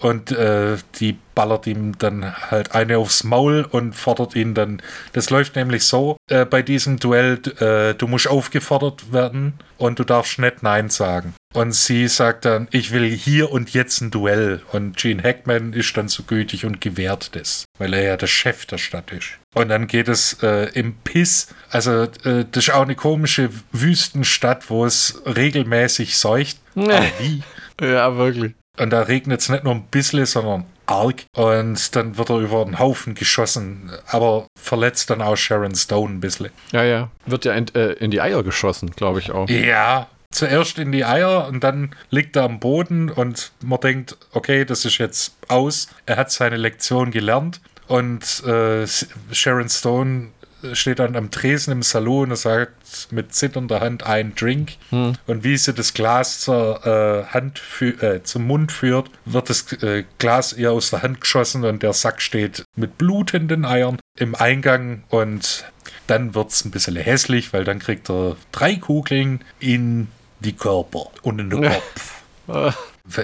[0.00, 4.80] Und äh, die ballert ihm dann halt eine aufs Maul und fordert ihn dann.
[5.12, 10.04] Das läuft nämlich so äh, bei diesem Duell: äh, Du musst aufgefordert werden und du
[10.04, 11.34] darfst nicht Nein sagen.
[11.52, 14.62] Und sie sagt dann, ich will hier und jetzt ein Duell.
[14.72, 18.66] Und Gene Hackman ist dann so gütig und gewährt das, weil er ja der Chef
[18.66, 19.32] der Stadt ist.
[19.54, 21.48] Und dann geht es äh, im Piss.
[21.70, 26.58] Also, äh, das ist auch eine komische Wüstenstadt, wo es regelmäßig seucht.
[26.76, 27.42] Aber wie?
[27.80, 28.54] Ja, wirklich.
[28.80, 31.24] Und da regnet es nicht nur ein bisschen, sondern arg.
[31.36, 36.20] Und dann wird er über einen Haufen geschossen, aber verletzt dann auch Sharon Stone ein
[36.20, 36.48] bisschen.
[36.72, 37.10] Ja, ja.
[37.26, 39.48] Wird ja in, äh, in die Eier geschossen, glaube ich auch.
[39.50, 44.64] Ja, zuerst in die Eier und dann liegt er am Boden und man denkt, okay,
[44.64, 45.88] das ist jetzt aus.
[46.06, 48.86] Er hat seine Lektion gelernt und äh,
[49.32, 50.28] Sharon Stone
[50.74, 54.72] steht dann am Tresen im Salon und sagt mit zitternder Hand einen Drink.
[54.90, 55.14] Hm.
[55.26, 60.04] Und wie sie das Glas zur äh, Hand äh, zum Mund führt, wird das äh,
[60.18, 65.04] Glas ihr aus der Hand geschossen und der Sack steht mit blutenden Eiern im Eingang
[65.08, 65.64] und
[66.06, 70.08] dann wird es ein bisschen hässlich, weil dann kriegt er drei Kugeln in
[70.40, 72.22] die Körper und in den Kopf.
[72.48, 72.74] Wel-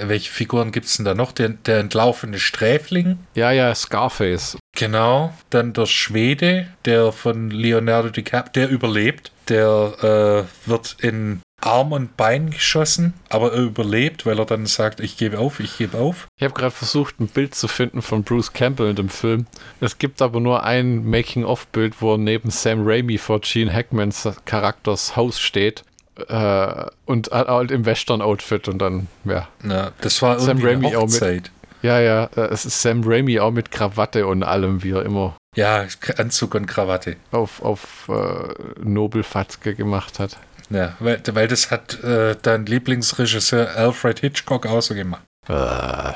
[0.09, 1.33] Welche Figuren gibt es denn da noch?
[1.33, 3.19] Der, der entlaufene Sträfling.
[3.35, 4.57] ja, ja, Scarface.
[4.77, 5.33] Genau.
[5.51, 9.33] Dann der Schwede, der von Leonardo DiCaprio, der überlebt.
[9.49, 15.01] Der äh, wird in Arm und Bein geschossen, aber er überlebt, weil er dann sagt,
[15.01, 16.27] ich gebe auf, ich gebe auf.
[16.39, 19.47] Ich habe gerade versucht, ein Bild zu finden von Bruce Campbell in dem Film.
[19.81, 25.41] Es gibt aber nur ein Making-of-Bild, wo neben Sam Raimi vor Gene Hackmans Charakters Haus
[25.41, 25.83] steht.
[26.29, 29.49] Äh, und halt im Western-Outfit und dann, ja.
[29.63, 31.51] Na, das war Sam Raimi auch mit- Hochzeit.
[31.83, 35.37] Ja, ja, äh, es ist Sam Raimi auch mit Krawatte und allem, wie er immer
[35.55, 37.17] Ja, Anzug und Krawatte.
[37.33, 40.39] auf, auf äh, Nobelfatzke gemacht hat.
[40.71, 45.23] Ja, weil, weil das hat äh, dein Lieblingsregisseur Alfred Hitchcock auch so gemacht.
[45.49, 46.13] Äh.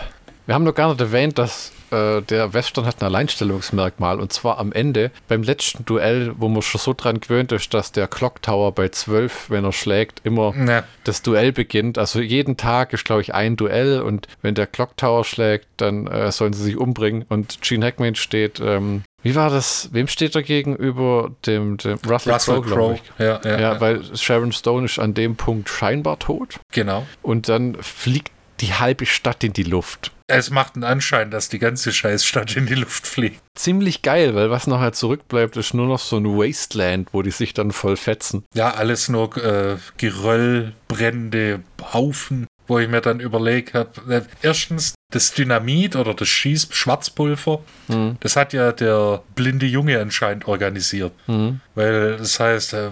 [0.51, 4.59] Wir haben noch gar nicht erwähnt, dass äh, der Western hat ein Alleinstellungsmerkmal und zwar
[4.59, 8.42] am Ende beim letzten Duell, wo man schon so dran gewöhnt ist, dass der Clock
[8.42, 11.98] Tower bei 12, wenn er schlägt, immer Na, das Duell beginnt.
[11.98, 16.09] Also jeden Tag ist, glaube ich, ein Duell und wenn der Clock Tower schlägt, dann
[16.09, 17.24] äh, sollen sie sich umbringen.
[17.28, 19.90] Und Gene Hackman steht, ähm, wie war das?
[19.92, 21.30] Wem steht er gegenüber?
[21.46, 22.98] Dem, dem Russell, Russell Crowe.
[23.20, 27.07] Ja, ja, Ja, ja, weil Sharon Stone ist an dem Punkt scheinbar tot genau.
[27.22, 30.11] und dann fliegt die halbe Stadt in die Luft.
[30.31, 33.41] Es macht einen Anschein, dass die ganze Scheißstadt in die Luft fliegt.
[33.57, 37.53] Ziemlich geil, weil was nachher zurückbleibt, ist nur noch so ein Wasteland, wo die sich
[37.53, 38.45] dann voll fetzen.
[38.55, 41.61] Ja, alles nur äh, Geröll, brennende
[41.93, 48.16] Haufen, wo ich mir dann überlegt habe, erstens, das Dynamit oder das Schieß Schwarzpulver, Hm.
[48.20, 51.12] das hat ja der blinde Junge anscheinend organisiert.
[51.26, 51.61] Mhm.
[51.74, 52.91] Weil das heißt, äh,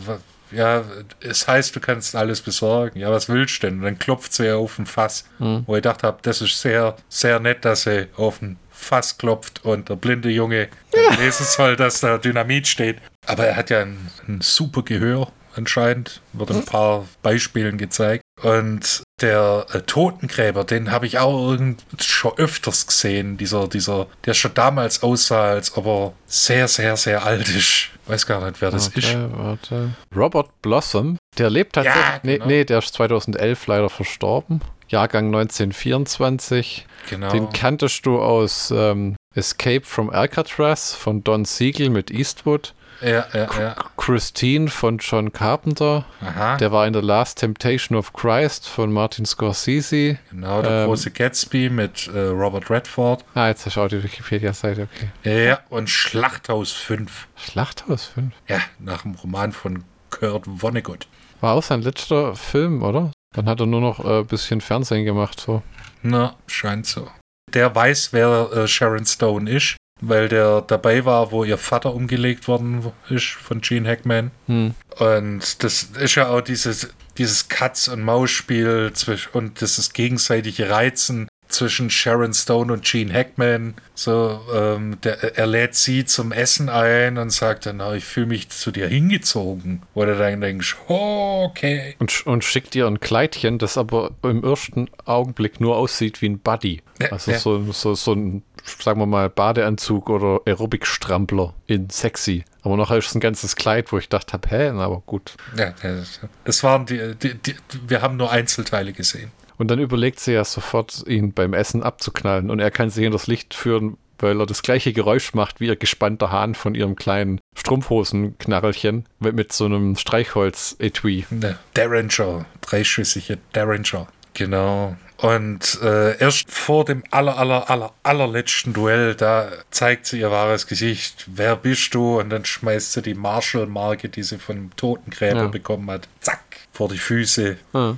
[0.50, 0.84] ja,
[1.20, 2.98] es heißt, du kannst alles besorgen.
[2.98, 3.78] Ja, was willst du denn?
[3.78, 5.24] Und dann klopft sie ja auf ein Fass.
[5.38, 5.64] Mhm.
[5.66, 9.64] Wo ich gedacht habe, das ist sehr, sehr nett, dass sie auf ein Fass klopft
[9.64, 12.98] und der blinde Junge dann lesen soll, dass da Dynamit steht.
[13.26, 16.22] Aber er hat ja ein, ein super Gehör anscheinend.
[16.32, 18.22] Wird in ein paar Beispielen gezeigt.
[18.42, 23.36] Und der äh, Totengräber, den habe ich auch irgend schon öfters gesehen.
[23.36, 27.90] Dieser, dieser, der schon damals aussah, als ob er sehr, sehr, sehr alt ist.
[28.06, 29.14] Weiß gar nicht, wer das ist.
[29.14, 29.90] warte, warte.
[30.14, 32.02] Robert Blossom, der lebt tatsächlich.
[32.02, 32.46] Ja, genau.
[32.46, 34.60] nee, nee, der ist 2011 leider verstorben.
[34.88, 36.86] Jahrgang 1924.
[37.10, 37.30] Genau.
[37.30, 42.74] Den kanntest du aus ähm, Escape from Alcatraz von Don Siegel mit Eastwood.
[43.00, 43.76] Ja, ja, ja.
[43.96, 46.04] Christine von John Carpenter.
[46.20, 46.56] Aha.
[46.56, 50.18] Der war in The Last Temptation of Christ von Martin Scorsese.
[50.30, 53.24] genau, der ähm, große Gatsby mit äh, Robert Redford.
[53.34, 54.88] Ah, jetzt hast du auch die Wikipedia-Seite,
[55.22, 55.46] okay.
[55.46, 57.28] Ja, und Schlachthaus 5.
[57.36, 58.34] Schlachthaus 5.
[58.48, 61.06] Ja, nach dem Roman von Kurt Vonnegut.
[61.40, 63.12] War auch sein letzter Film, oder?
[63.34, 65.62] Dann hat er nur noch ein äh, bisschen Fernsehen gemacht, so.
[66.02, 67.08] Na, scheint so.
[67.54, 72.48] Der weiß, wer äh, Sharon Stone ist, weil der dabei war, wo ihr Vater umgelegt
[72.48, 74.30] worden ist von Gene Hackman.
[74.46, 74.74] Hm.
[74.98, 78.92] Und das ist ja auch dieses, dieses Katz- und Maus-Spiel
[79.32, 83.74] und dieses gegenseitige Reizen zwischen Sharon Stone und Gene Hackman.
[83.94, 88.26] So, ähm, der, er lädt sie zum Essen ein und sagt dann, "Na, ich fühle
[88.26, 89.82] mich zu dir hingezogen.
[89.94, 91.96] Wo du dann denkst, oh, okay.
[91.98, 96.38] Und, und schickt ihr ein Kleidchen, das aber im ersten Augenblick nur aussieht wie ein
[96.38, 96.82] Buddy.
[97.10, 97.38] Also ja.
[97.38, 98.42] so, so, so ein,
[98.80, 102.44] sagen wir mal, Badeanzug oder Aerobic-Strampler in sexy.
[102.62, 105.36] Aber nachher ist es ein ganzes Kleid, wo ich dachte, hab, hä, na, aber gut.
[105.56, 107.54] Ja, das- das waren die, die, die,
[107.86, 109.30] wir haben nur Einzelteile gesehen.
[109.56, 112.50] Und dann überlegt sie ja sofort, ihn beim Essen abzuknallen.
[112.50, 115.66] Und er kann sie in das Licht führen, weil er das gleiche Geräusch macht wie
[115.66, 121.26] ihr gespannter Hahn von ihrem kleinen Strumpfhosenknarrelchen mit mit so einem Streichholz-Etui.
[121.30, 124.06] Ne, Derringer, dreischüssige Derringer.
[124.34, 124.96] Genau.
[125.20, 130.68] Und äh, erst vor dem aller, aller, aller, allerletzten Duell, da zeigt sie ihr wahres
[130.68, 131.24] Gesicht.
[131.26, 132.20] Wer bist du?
[132.20, 135.46] Und dann schmeißt sie die Marshall-Marke, die sie vom Totengräber Ja.
[135.48, 136.40] bekommen hat, zack,
[136.72, 137.56] vor die Füße.
[137.72, 137.94] Ah.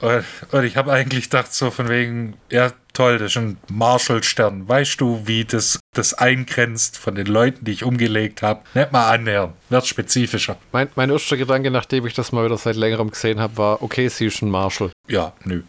[0.00, 4.68] Und, und ich habe eigentlich gedacht, so von wegen, ja, toll, das ist ein Marshall-Stern.
[4.68, 8.62] Weißt du, wie das, das eingrenzt von den Leuten, die ich umgelegt habe?
[8.74, 10.56] Nicht mal annähern, wird spezifischer.
[10.72, 14.08] Mein, mein erster Gedanke, nachdem ich das mal wieder seit längerem gesehen habe, war, okay,
[14.08, 14.90] sie ist ein Marshall.
[15.08, 15.62] Ja, nö.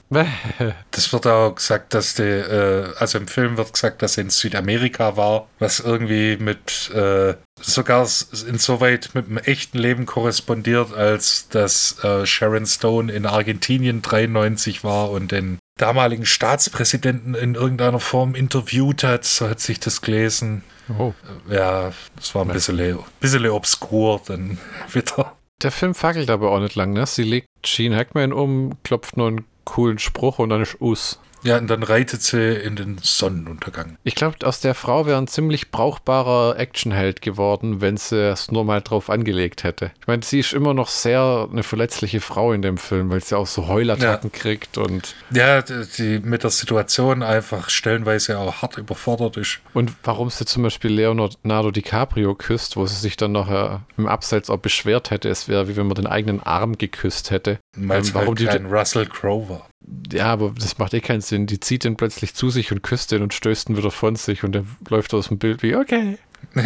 [0.91, 4.29] Das wird auch gesagt, dass die, äh, also im Film wird gesagt, dass sie in
[4.29, 8.07] Südamerika war, was irgendwie mit, äh, sogar
[8.47, 15.11] insoweit mit dem echten Leben korrespondiert, als dass äh, Sharon Stone in Argentinien 93 war
[15.11, 19.25] und den damaligen Staatspräsidenten in irgendeiner Form interviewt hat.
[19.25, 20.63] So hat sich das gelesen.
[20.97, 21.13] Oh.
[21.49, 24.57] Ja, das war ein bisschen, bisschen obskur dann
[24.91, 25.35] wieder.
[25.61, 27.05] Der Film fackelt aber auch nicht lang, ne?
[27.05, 31.19] Sie legt Gene Hackman um, klopft nur einen coolen Spruch und dann ist Us.
[31.43, 33.97] Ja, und dann reitet sie in den Sonnenuntergang.
[34.03, 38.63] Ich glaube, aus der Frau wäre ein ziemlich brauchbarer Actionheld geworden, wenn sie es nur
[38.63, 39.91] mal drauf angelegt hätte.
[39.99, 43.37] Ich meine, sie ist immer noch sehr eine verletzliche Frau in dem Film, weil sie
[43.37, 44.39] auch so Heulattacken ja.
[44.39, 45.15] kriegt und.
[45.31, 49.59] Ja, die mit der Situation einfach stellenweise auch hart überfordert ist.
[49.73, 54.49] Und warum sie zum Beispiel Leonardo DiCaprio küsst, wo sie sich dann nachher im Abseits
[54.49, 57.59] auch beschwert hätte, es wäre wie wenn man den eigenen Arm geküsst hätte.
[57.75, 59.70] Weil ähm, warum halt kein die, Russell Crowe war
[60.11, 61.47] ja, aber das macht eh keinen Sinn.
[61.47, 64.43] Die zieht ihn plötzlich zu sich und küsst ihn und stößt ihn wieder von sich
[64.43, 66.17] und er läuft aus dem Bild wie, okay.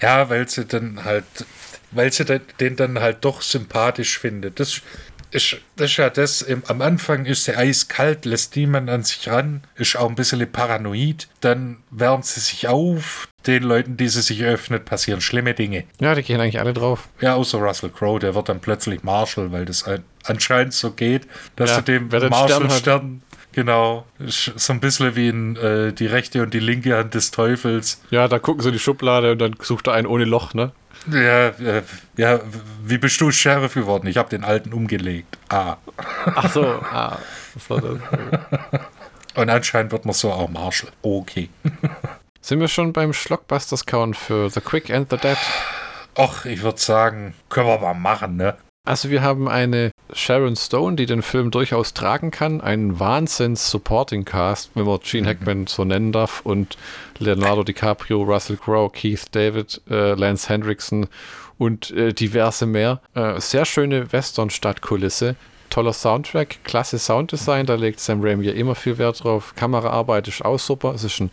[0.00, 1.24] Ja, weil sie dann halt,
[1.90, 4.58] weil sie den dann halt doch sympathisch findet.
[4.58, 4.80] Das
[5.30, 9.28] ist, das ist ja das, im, am Anfang ist sie eiskalt, lässt niemand an sich
[9.28, 14.20] ran, ist auch ein bisschen paranoid, dann wärmt sie sich auf, den Leuten, die sie
[14.20, 15.84] sich öffnet, passieren schlimme Dinge.
[16.00, 17.08] Ja, die gehen eigentlich alle drauf.
[17.20, 19.84] Ja, außer Russell Crowe, der wird dann plötzlich Marshall, weil das
[20.24, 21.26] anscheinend so geht,
[21.56, 23.22] dass ja, du dem Marshall-Stern
[23.52, 28.00] Genau, so ein bisschen wie in äh, die rechte und die linke Hand des Teufels.
[28.10, 30.70] Ja, da gucken sie in die Schublade und dann sucht er einen ohne Loch, ne?
[31.10, 31.82] Ja, äh,
[32.16, 32.40] ja,
[32.84, 34.06] wie bist du Sheriff geworden?
[34.06, 35.38] Ich habe den alten umgelegt.
[35.48, 35.76] Ah.
[36.26, 37.18] Ach so, ah,
[37.54, 38.82] das war das.
[39.34, 40.90] Und anscheinend wird man so auch Marshall.
[41.02, 41.48] Okay.
[42.42, 45.36] Sind wir schon beim Schlockbusters-Count für The Quick and the Dead?
[46.16, 48.56] Ach, ich würde sagen, können wir mal machen, ne?
[48.86, 54.86] Also wir haben eine Sharon Stone, die den Film durchaus tragen kann, einen Wahnsinns-Supporting-Cast, wenn
[54.86, 55.26] man Gene mhm.
[55.26, 56.78] Hackman so nennen darf, und
[57.18, 61.08] Leonardo DiCaprio, Russell Crowe, Keith David, äh, Lance Hendrickson
[61.58, 63.00] und äh, diverse mehr.
[63.14, 65.36] Äh, sehr schöne Western-Stadtkulisse,
[65.68, 69.54] toller Soundtrack, klasse Sounddesign, da legt Sam Raimi ja immer viel Wert drauf.
[69.56, 71.30] Kameraarbeit ist auch super, es ist ein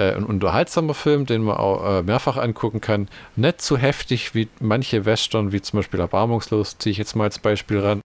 [0.00, 3.08] äh, ein unterhaltsamer Film, den man auch äh, mehrfach angucken kann.
[3.36, 7.38] Nicht so heftig wie manche Western, wie zum Beispiel Erbarmungslos, ziehe ich jetzt mal als
[7.38, 8.00] Beispiel ran.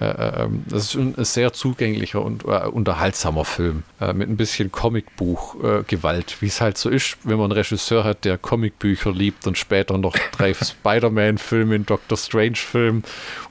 [0.00, 4.36] äh, äh, ähm, das ist ein sehr zugänglicher und äh, unterhaltsamer Film äh, mit ein
[4.36, 9.46] bisschen Comicbuch-Gewalt, wie es halt so ist, wenn man einen Regisseur hat, der Comicbücher liebt
[9.46, 13.02] und später noch drei Spider-Man-Filme, einen Doctor Strange-Film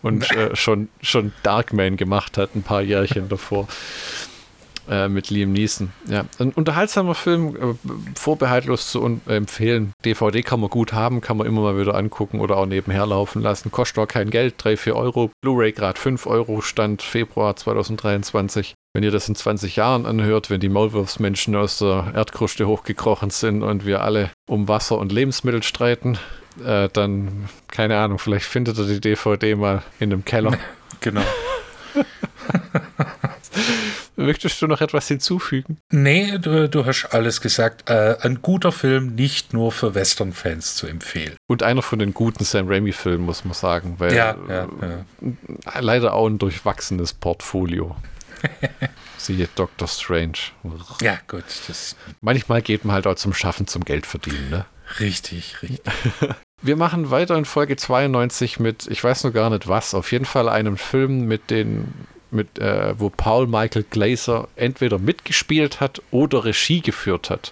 [0.02, 3.68] und schon, schon Darkman gemacht hat, ein paar Jährchen davor.
[4.90, 5.92] Äh, mit Liam Neeson.
[6.08, 7.76] Ja, ein unterhaltsamer Film, äh,
[8.16, 9.94] vorbehaltlos zu äh, empfehlen.
[10.04, 13.44] DVD kann man gut haben, kann man immer mal wieder angucken oder auch nebenher laufen
[13.44, 13.70] lassen.
[13.70, 15.30] Kostet auch kein Geld, 3, 4 Euro.
[15.42, 18.74] Blu-ray gerade 5 Euro, Stand Februar 2023.
[18.96, 23.62] Wenn ihr das in 20 Jahren anhört, wenn die Maulwurfsmenschen aus der Erdkruste hochgekrochen sind
[23.62, 26.18] und wir alle um Wasser und Lebensmittel streiten,
[26.66, 30.58] äh, dann, keine Ahnung, vielleicht findet ihr die DVD mal in einem Keller.
[31.02, 31.22] Genau.
[34.20, 35.78] Möchtest du noch etwas hinzufügen?
[35.92, 37.90] Nee, du, du hast alles gesagt.
[37.90, 41.36] Äh, ein guter Film, nicht nur für Western-Fans zu empfehlen.
[41.48, 43.96] Und einer von den guten Sam Raimi-Filmen, muss man sagen.
[43.98, 45.80] Weil ja, ja, ja.
[45.80, 47.96] Leider auch ein durchwachsenes Portfolio.
[49.18, 50.38] Siehe Doctor Strange.
[51.02, 51.46] Ja, gut.
[51.68, 54.66] Das Manchmal geht man halt auch zum Schaffen, zum Geld verdienen, ne?
[55.00, 55.94] Richtig, richtig.
[56.62, 60.26] Wir machen weiter in Folge 92 mit, ich weiß noch gar nicht was, auf jeden
[60.26, 61.94] Fall einem Film mit den
[62.32, 67.52] mit, äh, wo Paul Michael Glaser entweder mitgespielt hat oder Regie geführt hat.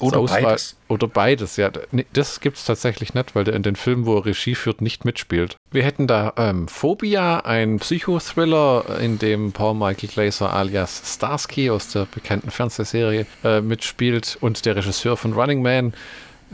[0.00, 0.76] Oder Auswahl, beides.
[0.88, 1.70] Oder beides, ja.
[2.12, 5.04] Das gibt es tatsächlich nicht, weil der in den Filmen, wo er Regie führt, nicht
[5.04, 5.56] mitspielt.
[5.70, 11.88] Wir hätten da ähm, Phobia, ein Psychothriller, in dem Paul Michael Glaser alias Starsky aus
[11.88, 15.94] der bekannten Fernsehserie äh, mitspielt und der Regisseur von Running Man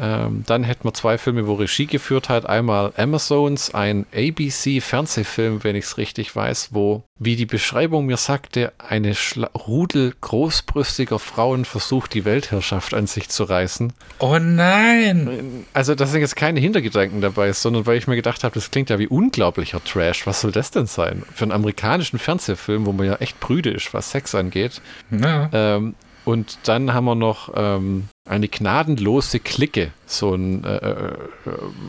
[0.00, 2.46] ähm, dann hätten wir zwei Filme, wo Regie geführt hat.
[2.46, 8.72] Einmal Amazons, ein ABC-Fernsehfilm, wenn ich es richtig weiß, wo, wie die Beschreibung mir sagte,
[8.78, 13.92] eine Schla Rudel großbrüstiger Frauen versucht, die Weltherrschaft an sich zu reißen.
[14.20, 15.66] Oh nein!
[15.74, 18.88] Also, da sind jetzt keine Hintergedanken dabei, sondern weil ich mir gedacht habe, das klingt
[18.88, 20.26] ja wie unglaublicher Trash.
[20.26, 21.24] Was soll das denn sein?
[21.34, 24.80] Für einen amerikanischen Fernsehfilm, wo man ja echt prüde ist, was Sex angeht.
[25.10, 25.50] Ja.
[25.52, 25.94] Ähm,
[26.24, 29.92] und dann haben wir noch ähm, eine gnadenlose Clique.
[30.06, 31.12] So ein äh, äh,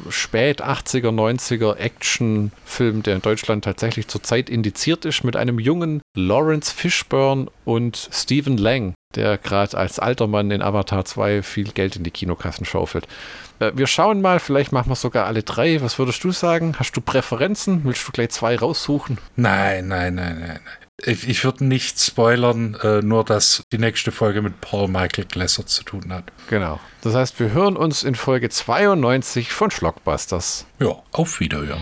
[0.10, 6.74] spät 80er, 90er Actionfilm, der in Deutschland tatsächlich zurzeit indiziert ist, mit einem jungen Lawrence
[6.74, 12.04] Fishburne und Stephen Lang, der gerade als alter Mann in Avatar 2 viel Geld in
[12.04, 13.08] die Kinokassen schaufelt.
[13.60, 15.82] Äh, wir schauen mal, vielleicht machen wir sogar alle drei.
[15.82, 16.76] Was würdest du sagen?
[16.80, 17.82] Hast du Präferenzen?
[17.84, 19.18] Willst du gleich zwei raussuchen?
[19.36, 20.60] Nein, nein, nein, nein.
[21.06, 25.66] Ich, ich würde nicht spoilern, äh, nur dass die nächste Folge mit Paul Michael Glesser
[25.66, 26.26] zu tun hat.
[26.50, 26.80] Genau.
[27.02, 30.66] Das heißt, wir hören uns in Folge 92 von Schlockbusters.
[30.80, 31.82] Ja, auf Wiederhören.